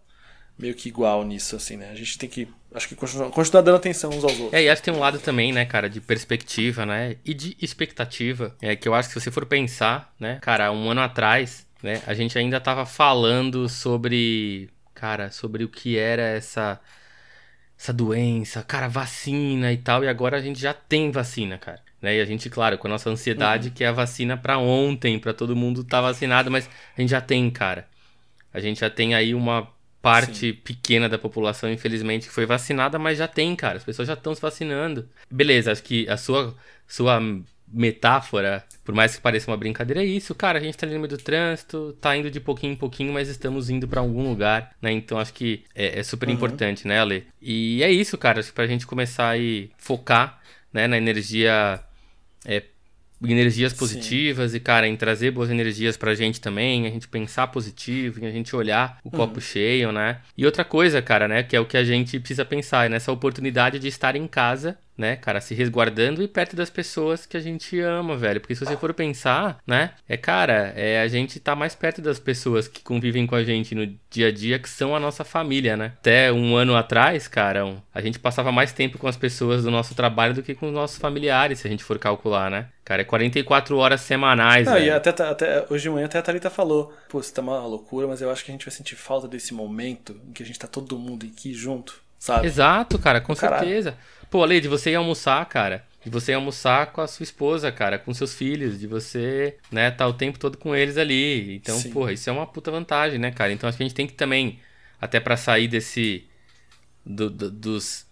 [0.58, 1.90] meio que igual nisso, assim, né?
[1.92, 4.54] A gente tem que, acho que continuar, continuar dando atenção uns aos outros.
[4.54, 7.18] É, e acho que tem um lado também, né, cara, de perspectiva, né?
[7.26, 8.56] E de expectativa.
[8.62, 12.02] É que eu acho que se você for pensar, né, cara, um ano atrás, né,
[12.08, 16.80] a gente ainda tava falando sobre, cara, sobre o que era essa
[17.78, 21.82] essa doença, cara, vacina e tal, e agora a gente já tem vacina, cara.
[22.06, 22.18] Né?
[22.18, 23.74] E a gente, claro, com a nossa ansiedade, uhum.
[23.74, 27.10] que é a vacina para ontem, para todo mundo estar tá vacinado, mas a gente
[27.10, 27.88] já tem, cara.
[28.54, 29.68] A gente já tem aí uma
[30.04, 30.54] parte Sim.
[30.54, 33.78] pequena da população, infelizmente, que foi vacinada, mas já tem, cara.
[33.78, 35.10] As pessoas já estão se vacinando.
[35.32, 36.56] Beleza, acho que a sua,
[36.88, 37.20] sua
[37.68, 40.60] metáfora, por mais que pareça uma brincadeira, é isso, cara.
[40.60, 43.30] A gente tá ali no meio do trânsito, tá indo de pouquinho em pouquinho, mas
[43.30, 44.92] estamos indo para algum lugar, né?
[44.92, 46.36] Então acho que é, é super uhum.
[46.36, 47.26] importante, né, Ale?
[47.42, 48.42] E é isso, cara.
[48.42, 49.40] Acho que pra gente começar a
[49.76, 50.40] focar
[50.72, 51.82] né, na energia
[52.46, 52.64] é,
[53.24, 54.58] energias positivas Sim.
[54.58, 58.32] e, cara, em trazer boas energias pra gente também, a gente pensar positivo, em a
[58.32, 59.12] gente olhar o uhum.
[59.12, 60.20] copo cheio, né?
[60.38, 63.12] E outra coisa, cara, né, que é o que a gente precisa pensar, é nessa
[63.12, 67.40] oportunidade de estar em casa né, cara, se resguardando e perto das pessoas que a
[67.40, 68.40] gente ama, velho.
[68.40, 72.20] Porque se você for pensar, né, é, cara, é a gente tá mais perto das
[72.20, 75.76] pessoas que convivem com a gente no dia a dia, que são a nossa família,
[75.76, 75.94] né?
[76.00, 79.96] Até um ano atrás, cara, a gente passava mais tempo com as pessoas do nosso
[79.96, 82.68] trabalho do que com os nossos familiares, se a gente for calcular, né?
[82.86, 84.86] Cara, é 44 horas semanais, Não, velho.
[84.86, 88.08] E até, até, hoje de manhã até a Thalita falou, pô, você tá uma loucura,
[88.08, 90.60] mas eu acho que a gente vai sentir falta desse momento em que a gente
[90.60, 92.48] tá todo mundo aqui junto, sabe?
[92.48, 93.64] Exato, cara, com Caralho.
[93.66, 93.98] certeza.
[94.30, 95.86] Pô, Ale, de você ir almoçar, cara.
[96.04, 99.90] De você ir almoçar com a sua esposa, cara, com seus filhos, de você, né,
[99.90, 101.56] tá o tempo todo com eles ali.
[101.56, 101.92] Então, Sim.
[101.92, 103.52] porra, isso é uma puta vantagem, né, cara?
[103.52, 104.60] Então acho que a gente tem que também,
[105.02, 106.28] até para sair desse.
[107.06, 108.06] Do, do, dos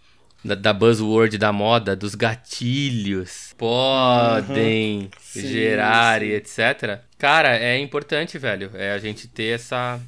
[0.43, 6.27] da, da buzzword da moda, dos gatilhos, podem Sim, gerar sim.
[6.27, 6.99] e etc.
[7.17, 9.99] Cara, é importante, velho, é a gente ter essa,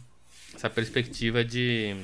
[0.53, 1.95] essa perspectiva de,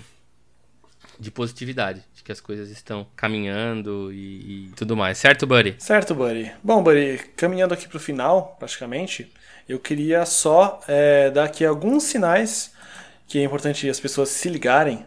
[1.21, 5.19] de positividade, de que as coisas estão caminhando e, e tudo mais.
[5.19, 5.75] Certo, Buddy?
[5.77, 6.51] Certo, Buddy.
[6.63, 9.31] Bom, Buddy, caminhando aqui pro final, praticamente,
[9.69, 12.73] eu queria só é, dar aqui alguns sinais
[13.27, 15.05] que é importante as pessoas se ligarem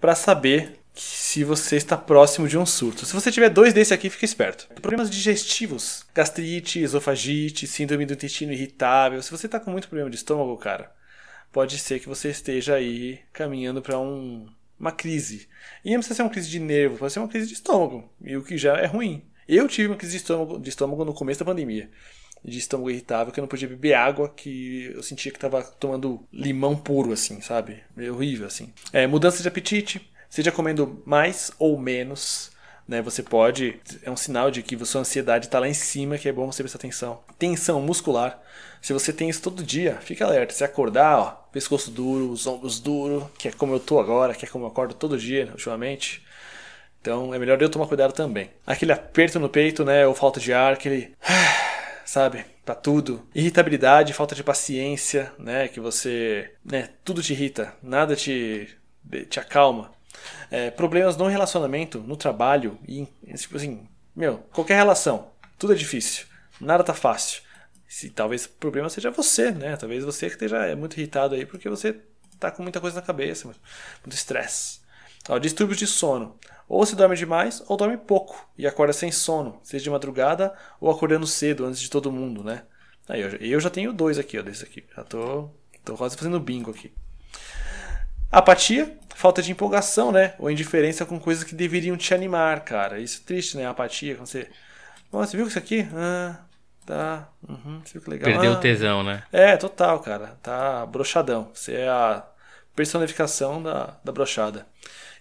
[0.00, 3.06] para saber se você está próximo de um surto.
[3.06, 4.68] Se você tiver dois desses aqui, fica esperto.
[4.80, 9.22] Problemas digestivos, gastrite, esofagite, síndrome do intestino irritável.
[9.22, 10.92] Se você está com muito problema de estômago, cara,
[11.52, 14.46] pode ser que você esteja aí caminhando para um,
[14.78, 15.48] uma crise.
[15.84, 18.36] E não precisa ser uma crise de nervo, pode ser uma crise de estômago, e
[18.36, 19.24] o que já é ruim.
[19.46, 21.90] Eu tive uma crise de estômago, de estômago no começo da pandemia.
[22.42, 26.26] De estômago irritável, que eu não podia beber água, que eu sentia que estava tomando
[26.32, 27.82] limão puro, assim, sabe?
[27.96, 28.72] Meio horrível, assim.
[28.92, 32.50] É, mudança de apetite, seja comendo mais ou menos,
[32.86, 33.02] né?
[33.02, 33.80] Você pode.
[34.02, 36.62] É um sinal de que sua ansiedade está lá em cima, que é bom você
[36.62, 37.20] prestar atenção.
[37.38, 38.40] Tensão muscular.
[38.80, 40.52] Se você tem isso todo dia, fica alerta.
[40.52, 44.44] Se acordar, ó, pescoço duro, os ombros duros, que é como eu tô agora, que
[44.44, 46.22] é como eu acordo todo dia, ultimamente.
[47.00, 48.50] Então é melhor eu tomar cuidado também.
[48.66, 50.06] Aquele aperto no peito, né?
[50.06, 51.14] Ou falta de ar, aquele.
[52.04, 52.44] Sabe?
[52.64, 53.26] Pra tudo.
[53.34, 55.68] Irritabilidade, falta de paciência, né?
[55.68, 56.50] Que você.
[56.64, 56.90] Né?
[57.04, 58.68] Tudo te irrita, nada te,
[59.28, 59.92] te acalma.
[60.50, 63.06] É, problemas no relacionamento, no trabalho, e
[63.36, 66.26] tipo assim, meu, qualquer relação, tudo é difícil,
[66.60, 67.42] nada tá fácil.
[67.88, 69.76] Se talvez o problema seja você, né?
[69.76, 72.00] Talvez você que esteja muito irritado aí porque você
[72.40, 73.60] tá com muita coisa na cabeça, muito
[74.14, 74.80] estresse.
[75.40, 76.36] Distúrbios de sono.
[76.68, 80.90] Ou se dorme demais ou dorme pouco e acorda sem sono, seja de madrugada ou
[80.90, 82.64] acordando cedo antes de todo mundo, né?
[83.08, 84.84] Aí eu, já- eu já tenho dois aqui, ó, desse aqui.
[84.96, 85.50] Já tô,
[85.84, 86.92] tô quase fazendo bingo aqui.
[88.30, 90.34] Apatia, falta de empolgação, né?
[90.38, 92.98] Ou indiferença com coisas que deveriam te animar, cara.
[92.98, 93.66] Isso é triste, né?
[93.66, 94.48] Apatia, quando você.
[95.12, 95.86] Você viu isso aqui?
[95.94, 96.40] Ah,
[96.84, 97.28] tá.
[97.48, 98.30] Uhum, você viu que legal.
[98.32, 99.22] Perdeu Ah, o tesão, né?
[99.32, 100.36] É, total, cara.
[100.42, 101.50] Tá brochadão.
[101.54, 102.24] Você é a
[102.74, 104.66] personificação da, da brochada.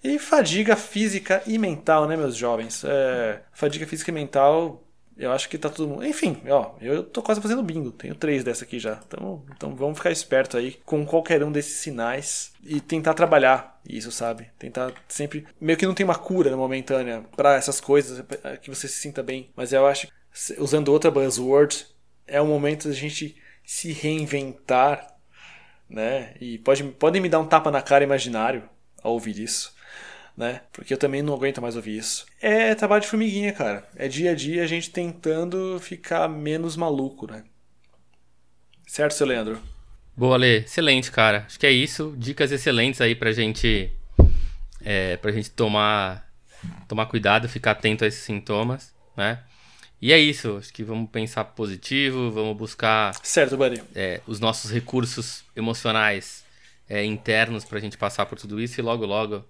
[0.03, 2.83] E fadiga física e mental, né, meus jovens?
[2.83, 4.82] É, fadiga física e mental,
[5.18, 6.05] eu acho que tá todo mundo.
[6.05, 7.91] Enfim, ó, eu tô quase fazendo bingo.
[7.91, 8.99] Tenho três dessa aqui já.
[9.07, 14.11] Então, então vamos ficar esperto aí com qualquer um desses sinais e tentar trabalhar isso,
[14.11, 14.49] sabe?
[14.57, 15.45] Tentar sempre.
[15.59, 18.24] Meio que não tem uma cura momentânea pra essas coisas,
[18.61, 19.49] que você se sinta bem.
[19.55, 20.14] Mas eu acho que,
[20.59, 21.86] usando outra buzzword,
[22.26, 23.36] é o momento da gente
[23.66, 25.14] se reinventar
[25.93, 26.34] né?
[26.41, 28.68] E pode, podem me dar um tapa na cara imaginário
[29.01, 29.74] ao ouvir isso,
[30.36, 30.61] né?
[30.71, 32.25] Porque eu também não aguento mais ouvir isso.
[32.41, 33.88] É trabalho de formiguinha, cara.
[33.95, 37.43] É dia a dia a gente tentando ficar menos maluco, né?
[38.88, 39.59] Certo, seu Leandro?
[40.15, 40.59] Boa, Lê.
[40.59, 41.43] Excelente, cara.
[41.47, 42.13] Acho que é isso.
[42.17, 43.91] Dicas excelentes aí pra gente.
[44.86, 46.29] É, pra gente tomar,
[46.88, 49.39] tomar cuidado, ficar atento a esses sintomas, né?
[50.01, 50.57] E é isso.
[50.57, 53.81] Acho que vamos pensar positivo, vamos buscar Certo, buddy.
[53.95, 56.43] é, os nossos recursos emocionais
[56.89, 59.45] é, internos pra gente passar por tudo isso e logo, logo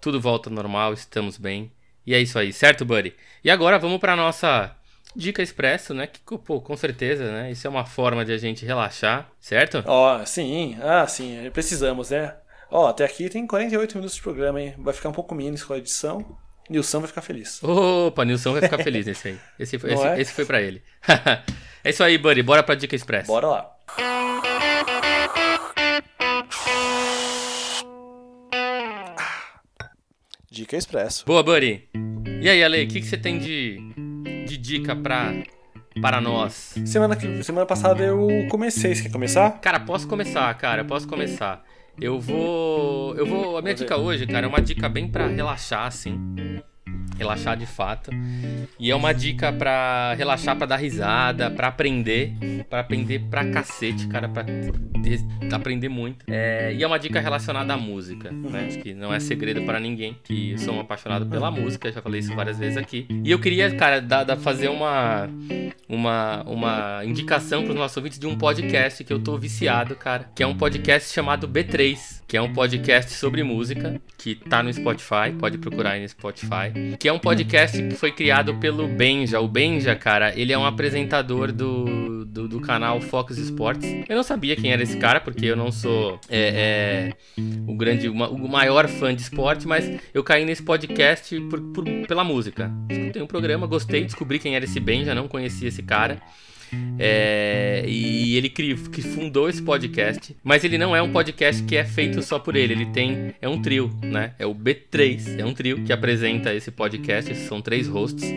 [0.00, 1.70] tudo volta ao normal, estamos bem.
[2.06, 3.14] E é isso aí, certo, Buddy?
[3.44, 4.74] E agora vamos pra nossa
[5.14, 6.06] dica expresso, né?
[6.06, 7.50] Que, pô, com certeza, né?
[7.50, 9.82] Isso é uma forma de a gente relaxar, certo?
[9.86, 12.34] Ó, sim, ah, sim, precisamos, né?
[12.70, 14.74] Ó, até aqui tem 48 minutos de programa, hein?
[14.78, 16.38] Vai ficar um pouco menos com a edição.
[16.68, 17.62] Nilson vai ficar feliz.
[17.62, 19.38] Opa, Nilson vai ficar feliz nesse aí.
[19.58, 20.20] Esse, esse, é?
[20.20, 20.82] esse foi pra ele.
[21.82, 22.42] é isso aí, Buddy.
[22.42, 23.26] Bora pra dica express.
[23.26, 24.47] Bora lá.
[30.58, 31.24] Dica Expresso.
[31.24, 31.88] Boa, Buddy.
[32.42, 33.78] E aí, Ale, o que, que você tem de,
[34.44, 35.32] de dica pra,
[36.02, 36.74] para nós?
[36.84, 38.92] Semana, que, semana passada eu comecei.
[38.92, 39.52] Você quer começar?
[39.60, 41.64] Cara, posso começar, cara, posso começar.
[42.00, 43.14] Eu vou.
[43.14, 43.56] Eu vou.
[43.56, 46.18] A minha dica hoje, cara, é uma dica bem pra relaxar, assim.
[47.18, 48.10] Relaxar de fato.
[48.78, 52.32] E é uma dica pra relaxar, pra dar risada, pra aprender.
[52.70, 55.20] Pra aprender pra cacete, cara, ter-
[55.52, 56.24] aprender muito.
[56.28, 58.66] É, e é uma dica relacionada à música, né?
[58.68, 62.00] Acho que não é segredo para ninguém que eu sou um apaixonado pela música, já
[62.02, 63.06] falei isso várias vezes aqui.
[63.24, 65.28] E eu queria, cara, dar- fazer uma,
[65.88, 70.30] uma, uma indicação para os nossos ouvintes de um podcast que eu tô viciado, cara.
[70.34, 74.70] Que é um podcast chamado B3, que é um podcast sobre música, que tá no
[74.70, 76.96] Spotify, pode procurar aí no Spotify.
[76.98, 79.40] Que é um podcast que foi criado pelo Benja.
[79.40, 83.88] O Benja, cara, ele é um apresentador do, do, do canal Fox Sports.
[84.06, 88.10] Eu não sabia quem era esse cara, porque eu não sou é, é, o grande,
[88.10, 92.70] uma- o maior fã de esporte, mas eu caí nesse podcast por, por- pela música.
[92.90, 96.20] Escutei um programa, gostei, descobri quem era esse Benja, não conhecia esse cara.
[96.98, 101.84] É, e ele que fundou esse podcast, mas ele não é um podcast que é
[101.84, 102.72] feito só por ele.
[102.72, 104.34] Ele tem é um trio, né?
[104.38, 107.34] É o B3, é um trio que apresenta esse podcast.
[107.34, 108.32] São três hosts.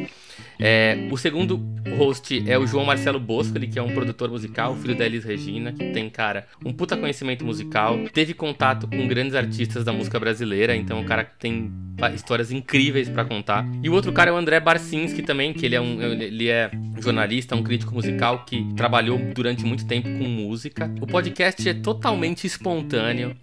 [0.62, 1.60] É, o segundo
[1.98, 5.24] host é o João Marcelo Bosco, ele que é um produtor musical, filho da Elis
[5.24, 10.20] Regina, que tem, cara, um puta conhecimento musical, teve contato com grandes artistas da música
[10.20, 11.72] brasileira, então um cara tem
[12.14, 13.68] histórias incríveis para contar.
[13.82, 16.70] E o outro cara é o André Barcinski também, que ele é um ele é
[17.00, 20.92] jornalista, um crítico musical que trabalhou durante muito tempo com música.
[21.02, 23.36] O podcast é totalmente espontâneo.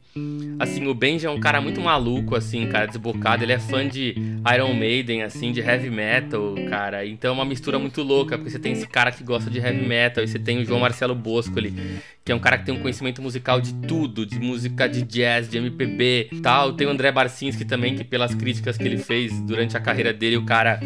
[0.59, 3.44] Assim, o Benji é um cara muito maluco, assim, cara, desbocado.
[3.44, 4.14] Ele é fã de
[4.54, 7.06] Iron Maiden, assim, de heavy metal, cara.
[7.06, 9.86] Então é uma mistura muito louca, porque você tem esse cara que gosta de heavy
[9.86, 11.72] metal, e você tem o João Marcelo Bosco ali,
[12.24, 15.48] que é um cara que tem um conhecimento musical de tudo, de música de jazz,
[15.48, 16.72] de MPB, tal.
[16.72, 20.36] Tem o André Barcinski também, que pelas críticas que ele fez durante a carreira dele,
[20.36, 20.80] o cara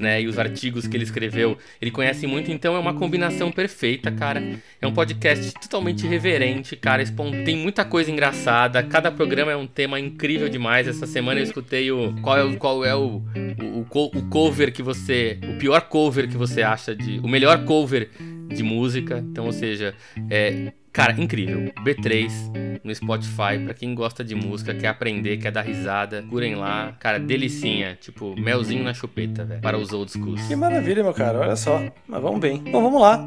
[0.00, 0.22] né?
[0.22, 4.42] E os artigos que ele escreveu, ele conhece muito, então é uma combinação perfeita, cara.
[4.80, 7.04] É um podcast totalmente reverente, cara.
[7.44, 8.82] Tem muita coisa engraçada.
[8.82, 10.88] Cada programa é um tema incrível demais.
[10.88, 13.22] Essa semana eu escutei o qual é o qual é o,
[13.62, 13.86] o,
[14.18, 18.10] o cover que você, o pior cover que você acha de, o melhor cover
[18.54, 19.18] de música.
[19.18, 19.94] Então, ou seja,
[20.28, 21.72] é Cara, incrível.
[21.84, 26.96] B3 no Spotify, pra quem gosta de música, quer aprender, quer dar risada, curem lá.
[26.98, 27.96] Cara, delicinha.
[28.00, 29.60] Tipo, melzinho na chupeta, velho.
[29.60, 30.40] Para os old schools.
[30.48, 31.38] Que maravilha, meu cara.
[31.38, 31.80] Olha só.
[32.08, 32.58] Mas vamos bem.
[32.58, 33.24] Bom, vamos lá.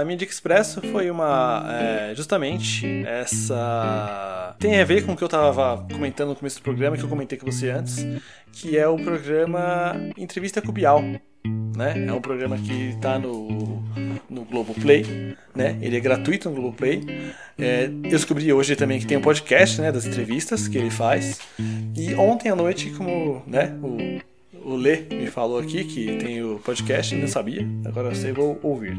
[0.00, 1.66] A minha dica expresso foi uma.
[1.68, 4.56] É, justamente essa.
[4.58, 7.08] Tem a ver com o que eu tava comentando no começo do programa, que eu
[7.08, 8.06] comentei com você antes,
[8.50, 11.02] que é o programa Entrevista com o Bial
[11.76, 12.06] né?
[12.06, 13.83] É um programa que está no,
[14.28, 15.78] no Globoplay, né?
[15.80, 17.02] Ele é gratuito no Globoplay.
[17.58, 19.92] É, eu descobri hoje também que tem um podcast, né?
[19.92, 21.40] Das entrevistas que ele faz.
[21.96, 23.76] E ontem à noite, como, né?
[23.82, 27.66] O, o Lê me falou aqui que tem o podcast, não sabia.
[27.84, 28.96] Agora eu sei, vou ouvir.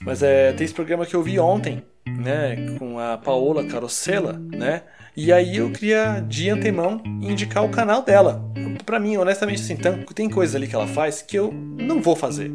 [0.00, 2.76] Mas é, tem esse programa que eu vi ontem, né?
[2.78, 4.82] Com a Paola Carosella, né?
[5.16, 8.44] E aí eu queria de antemão indicar o canal dela.
[8.84, 12.14] Para mim, honestamente, assim, tem, tem coisas ali que ela faz que eu não vou
[12.14, 12.50] fazer.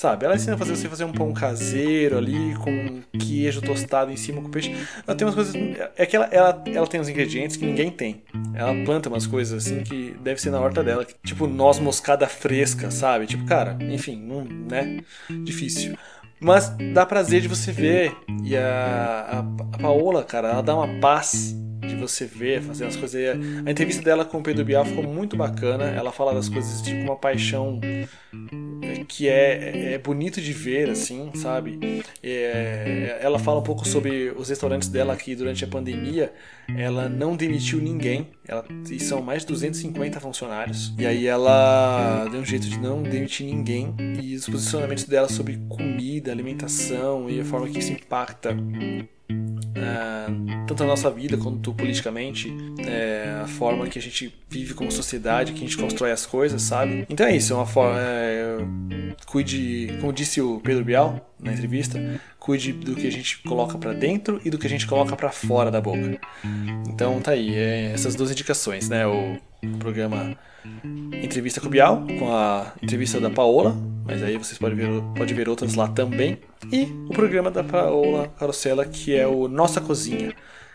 [0.00, 0.24] Sabe?
[0.24, 4.40] Ela ensina a fazer você fazer um pão caseiro ali com queijo tostado em cima
[4.40, 4.74] com peixe.
[5.06, 5.54] Ela tem umas coisas.
[5.94, 8.22] É que ela, ela, ela tem uns ingredientes que ninguém tem.
[8.54, 11.06] Ela planta umas coisas assim que deve ser na horta dela.
[11.22, 13.26] Tipo noz moscada fresca, sabe?
[13.26, 15.00] Tipo, cara, enfim, não, né?
[15.44, 15.94] Difícil.
[16.40, 18.16] Mas dá prazer de você ver.
[18.42, 19.38] E a, a,
[19.74, 21.54] a Paola, cara, ela dá uma paz
[21.86, 23.36] de você ver, fazer as coisas.
[23.66, 25.84] A entrevista dela com o Pedro Bial ficou muito bacana.
[25.84, 27.78] Ela fala das coisas tipo uma paixão
[29.10, 32.04] que é, é bonito de ver, assim, sabe?
[32.22, 36.32] É, ela fala um pouco sobre os restaurantes dela que durante a pandemia
[36.76, 38.28] ela não demitiu ninguém.
[38.46, 40.94] Ela, e são mais de 250 funcionários.
[40.96, 43.94] E aí ela deu um jeito de não demitir ninguém.
[44.22, 48.56] E os posicionamentos dela sobre comida, alimentação e a forma que isso impacta
[49.32, 52.52] uh, tanto na nossa vida quanto politicamente,
[52.86, 56.62] é, a forma que a gente vive como sociedade, que a gente constrói as coisas,
[56.62, 57.06] sabe?
[57.08, 57.98] Então é isso, é uma forma.
[57.98, 58.58] É,
[59.26, 61.98] cuide, como disse o Pedro Bial na entrevista,
[62.50, 65.30] cuide do que a gente coloca para dentro e do que a gente coloca para
[65.30, 66.18] fora da boca.
[66.88, 69.06] Então tá aí, é, essas duas indicações, né?
[69.06, 69.38] O
[69.78, 70.36] programa
[71.22, 75.48] Entrevista com Bial, com a entrevista da Paola, mas aí vocês podem ver, pode ver
[75.48, 76.38] outras lá também.
[76.72, 80.34] E o programa da Paola Carosella, que é o Nossa Cozinha,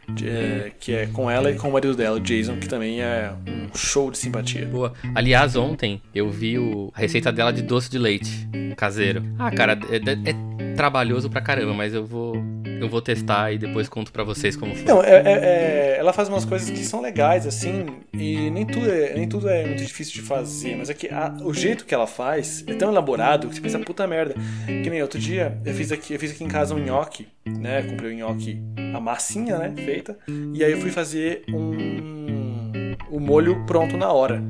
[0.10, 3.02] de, é, que é com ela e com o marido dela, o Jason, que também
[3.02, 4.66] é um show de simpatia.
[4.66, 4.94] Boa.
[5.14, 9.24] Aliás, ontem eu vi o, a receita dela de doce de leite caseiro.
[9.40, 12.36] Ah, cara, é, é, é trabalhoso pra caramba, mas eu vou
[12.80, 14.86] eu vou testar e depois conto para vocês como foi.
[14.86, 18.90] Não, é, é, é, ela faz umas coisas que são legais, assim, e nem tudo
[18.90, 21.94] é, nem tudo é muito difícil de fazer, mas é que a, o jeito que
[21.94, 24.36] ela faz é tão elaborado que você pensa, puta merda.
[24.66, 27.84] Que nem outro dia, eu fiz aqui, eu fiz aqui em casa um nhoque, né?
[27.84, 28.62] Comprei o nhoque,
[28.94, 29.74] a massinha, né?
[29.76, 30.18] Feita,
[30.54, 32.26] e aí eu fui fazer um
[33.16, 34.44] o molho pronto na hora.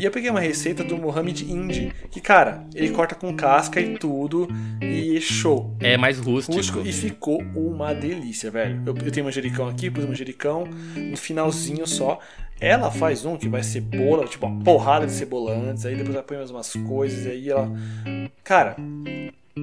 [0.00, 3.98] E eu peguei uma receita do Mohamed Indy, que, cara, ele corta com casca e
[3.98, 4.48] tudo,
[4.80, 5.76] e show.
[5.80, 6.56] É mais rústico.
[6.56, 8.82] rústico e ficou uma delícia, velho.
[8.86, 10.64] Eu, eu tenho manjericão aqui, pus manjericão
[10.96, 12.18] no finalzinho só.
[12.58, 16.24] Ela faz um que vai cebola, tipo uma porrada de cebola antes, aí depois ela
[16.24, 17.70] põe mais umas coisas, e aí ela.
[18.42, 18.76] Cara,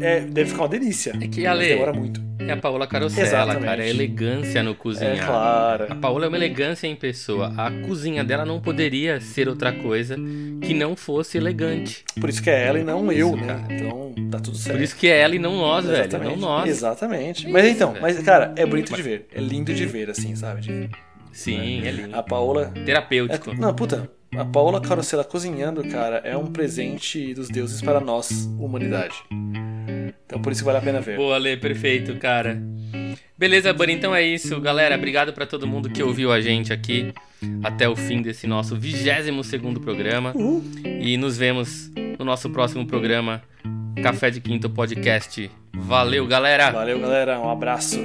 [0.02, 1.14] é, deve ficar uma delícia.
[1.22, 2.22] É que Ale, demora muito.
[2.40, 3.84] É a Paola Carosella, cara.
[3.84, 5.16] É elegância no cozinhar.
[5.16, 5.86] É claro.
[5.90, 7.54] A Paola é uma elegância em pessoa.
[7.56, 10.16] A cozinha dela não poderia ser outra coisa
[10.62, 12.04] que não fosse elegante.
[12.20, 13.48] Por isso que é ela e não eu, né?
[13.48, 13.74] Cara.
[13.74, 14.76] Então tá tudo certo.
[14.76, 16.18] Por isso que é ela e não nós, Exatamente.
[16.18, 16.32] velho.
[16.32, 16.70] Não nós.
[16.70, 17.48] Exatamente.
[17.48, 19.28] Mas então, mas cara, é bonito de ver.
[19.34, 20.62] É lindo de ver, assim, sabe?
[20.62, 20.90] De...
[21.32, 21.88] Sim, né?
[21.88, 22.16] é lindo.
[22.16, 22.74] A Paola.
[22.84, 23.52] Terapêutico.
[23.52, 23.56] É...
[23.56, 24.10] Não, puta.
[24.38, 29.16] A Paola Carosella cozinhando, cara, é um presente dos deuses para nós, humanidade.
[30.26, 31.18] Então por isso que vale a pena ver.
[31.18, 32.62] Boa, Lê, perfeito, cara.
[33.38, 34.60] Beleza, Bunny, então é isso.
[34.60, 37.14] Galera, obrigado para todo mundo que ouviu a gente aqui
[37.64, 40.32] até o fim desse nosso 22 segundo programa.
[40.36, 40.64] Uhul.
[40.84, 43.42] E nos vemos no nosso próximo programa,
[44.02, 45.52] Café de Quinto Podcast.
[45.74, 46.72] Valeu, galera!
[46.72, 47.40] Valeu, galera.
[47.40, 48.00] Um abraço.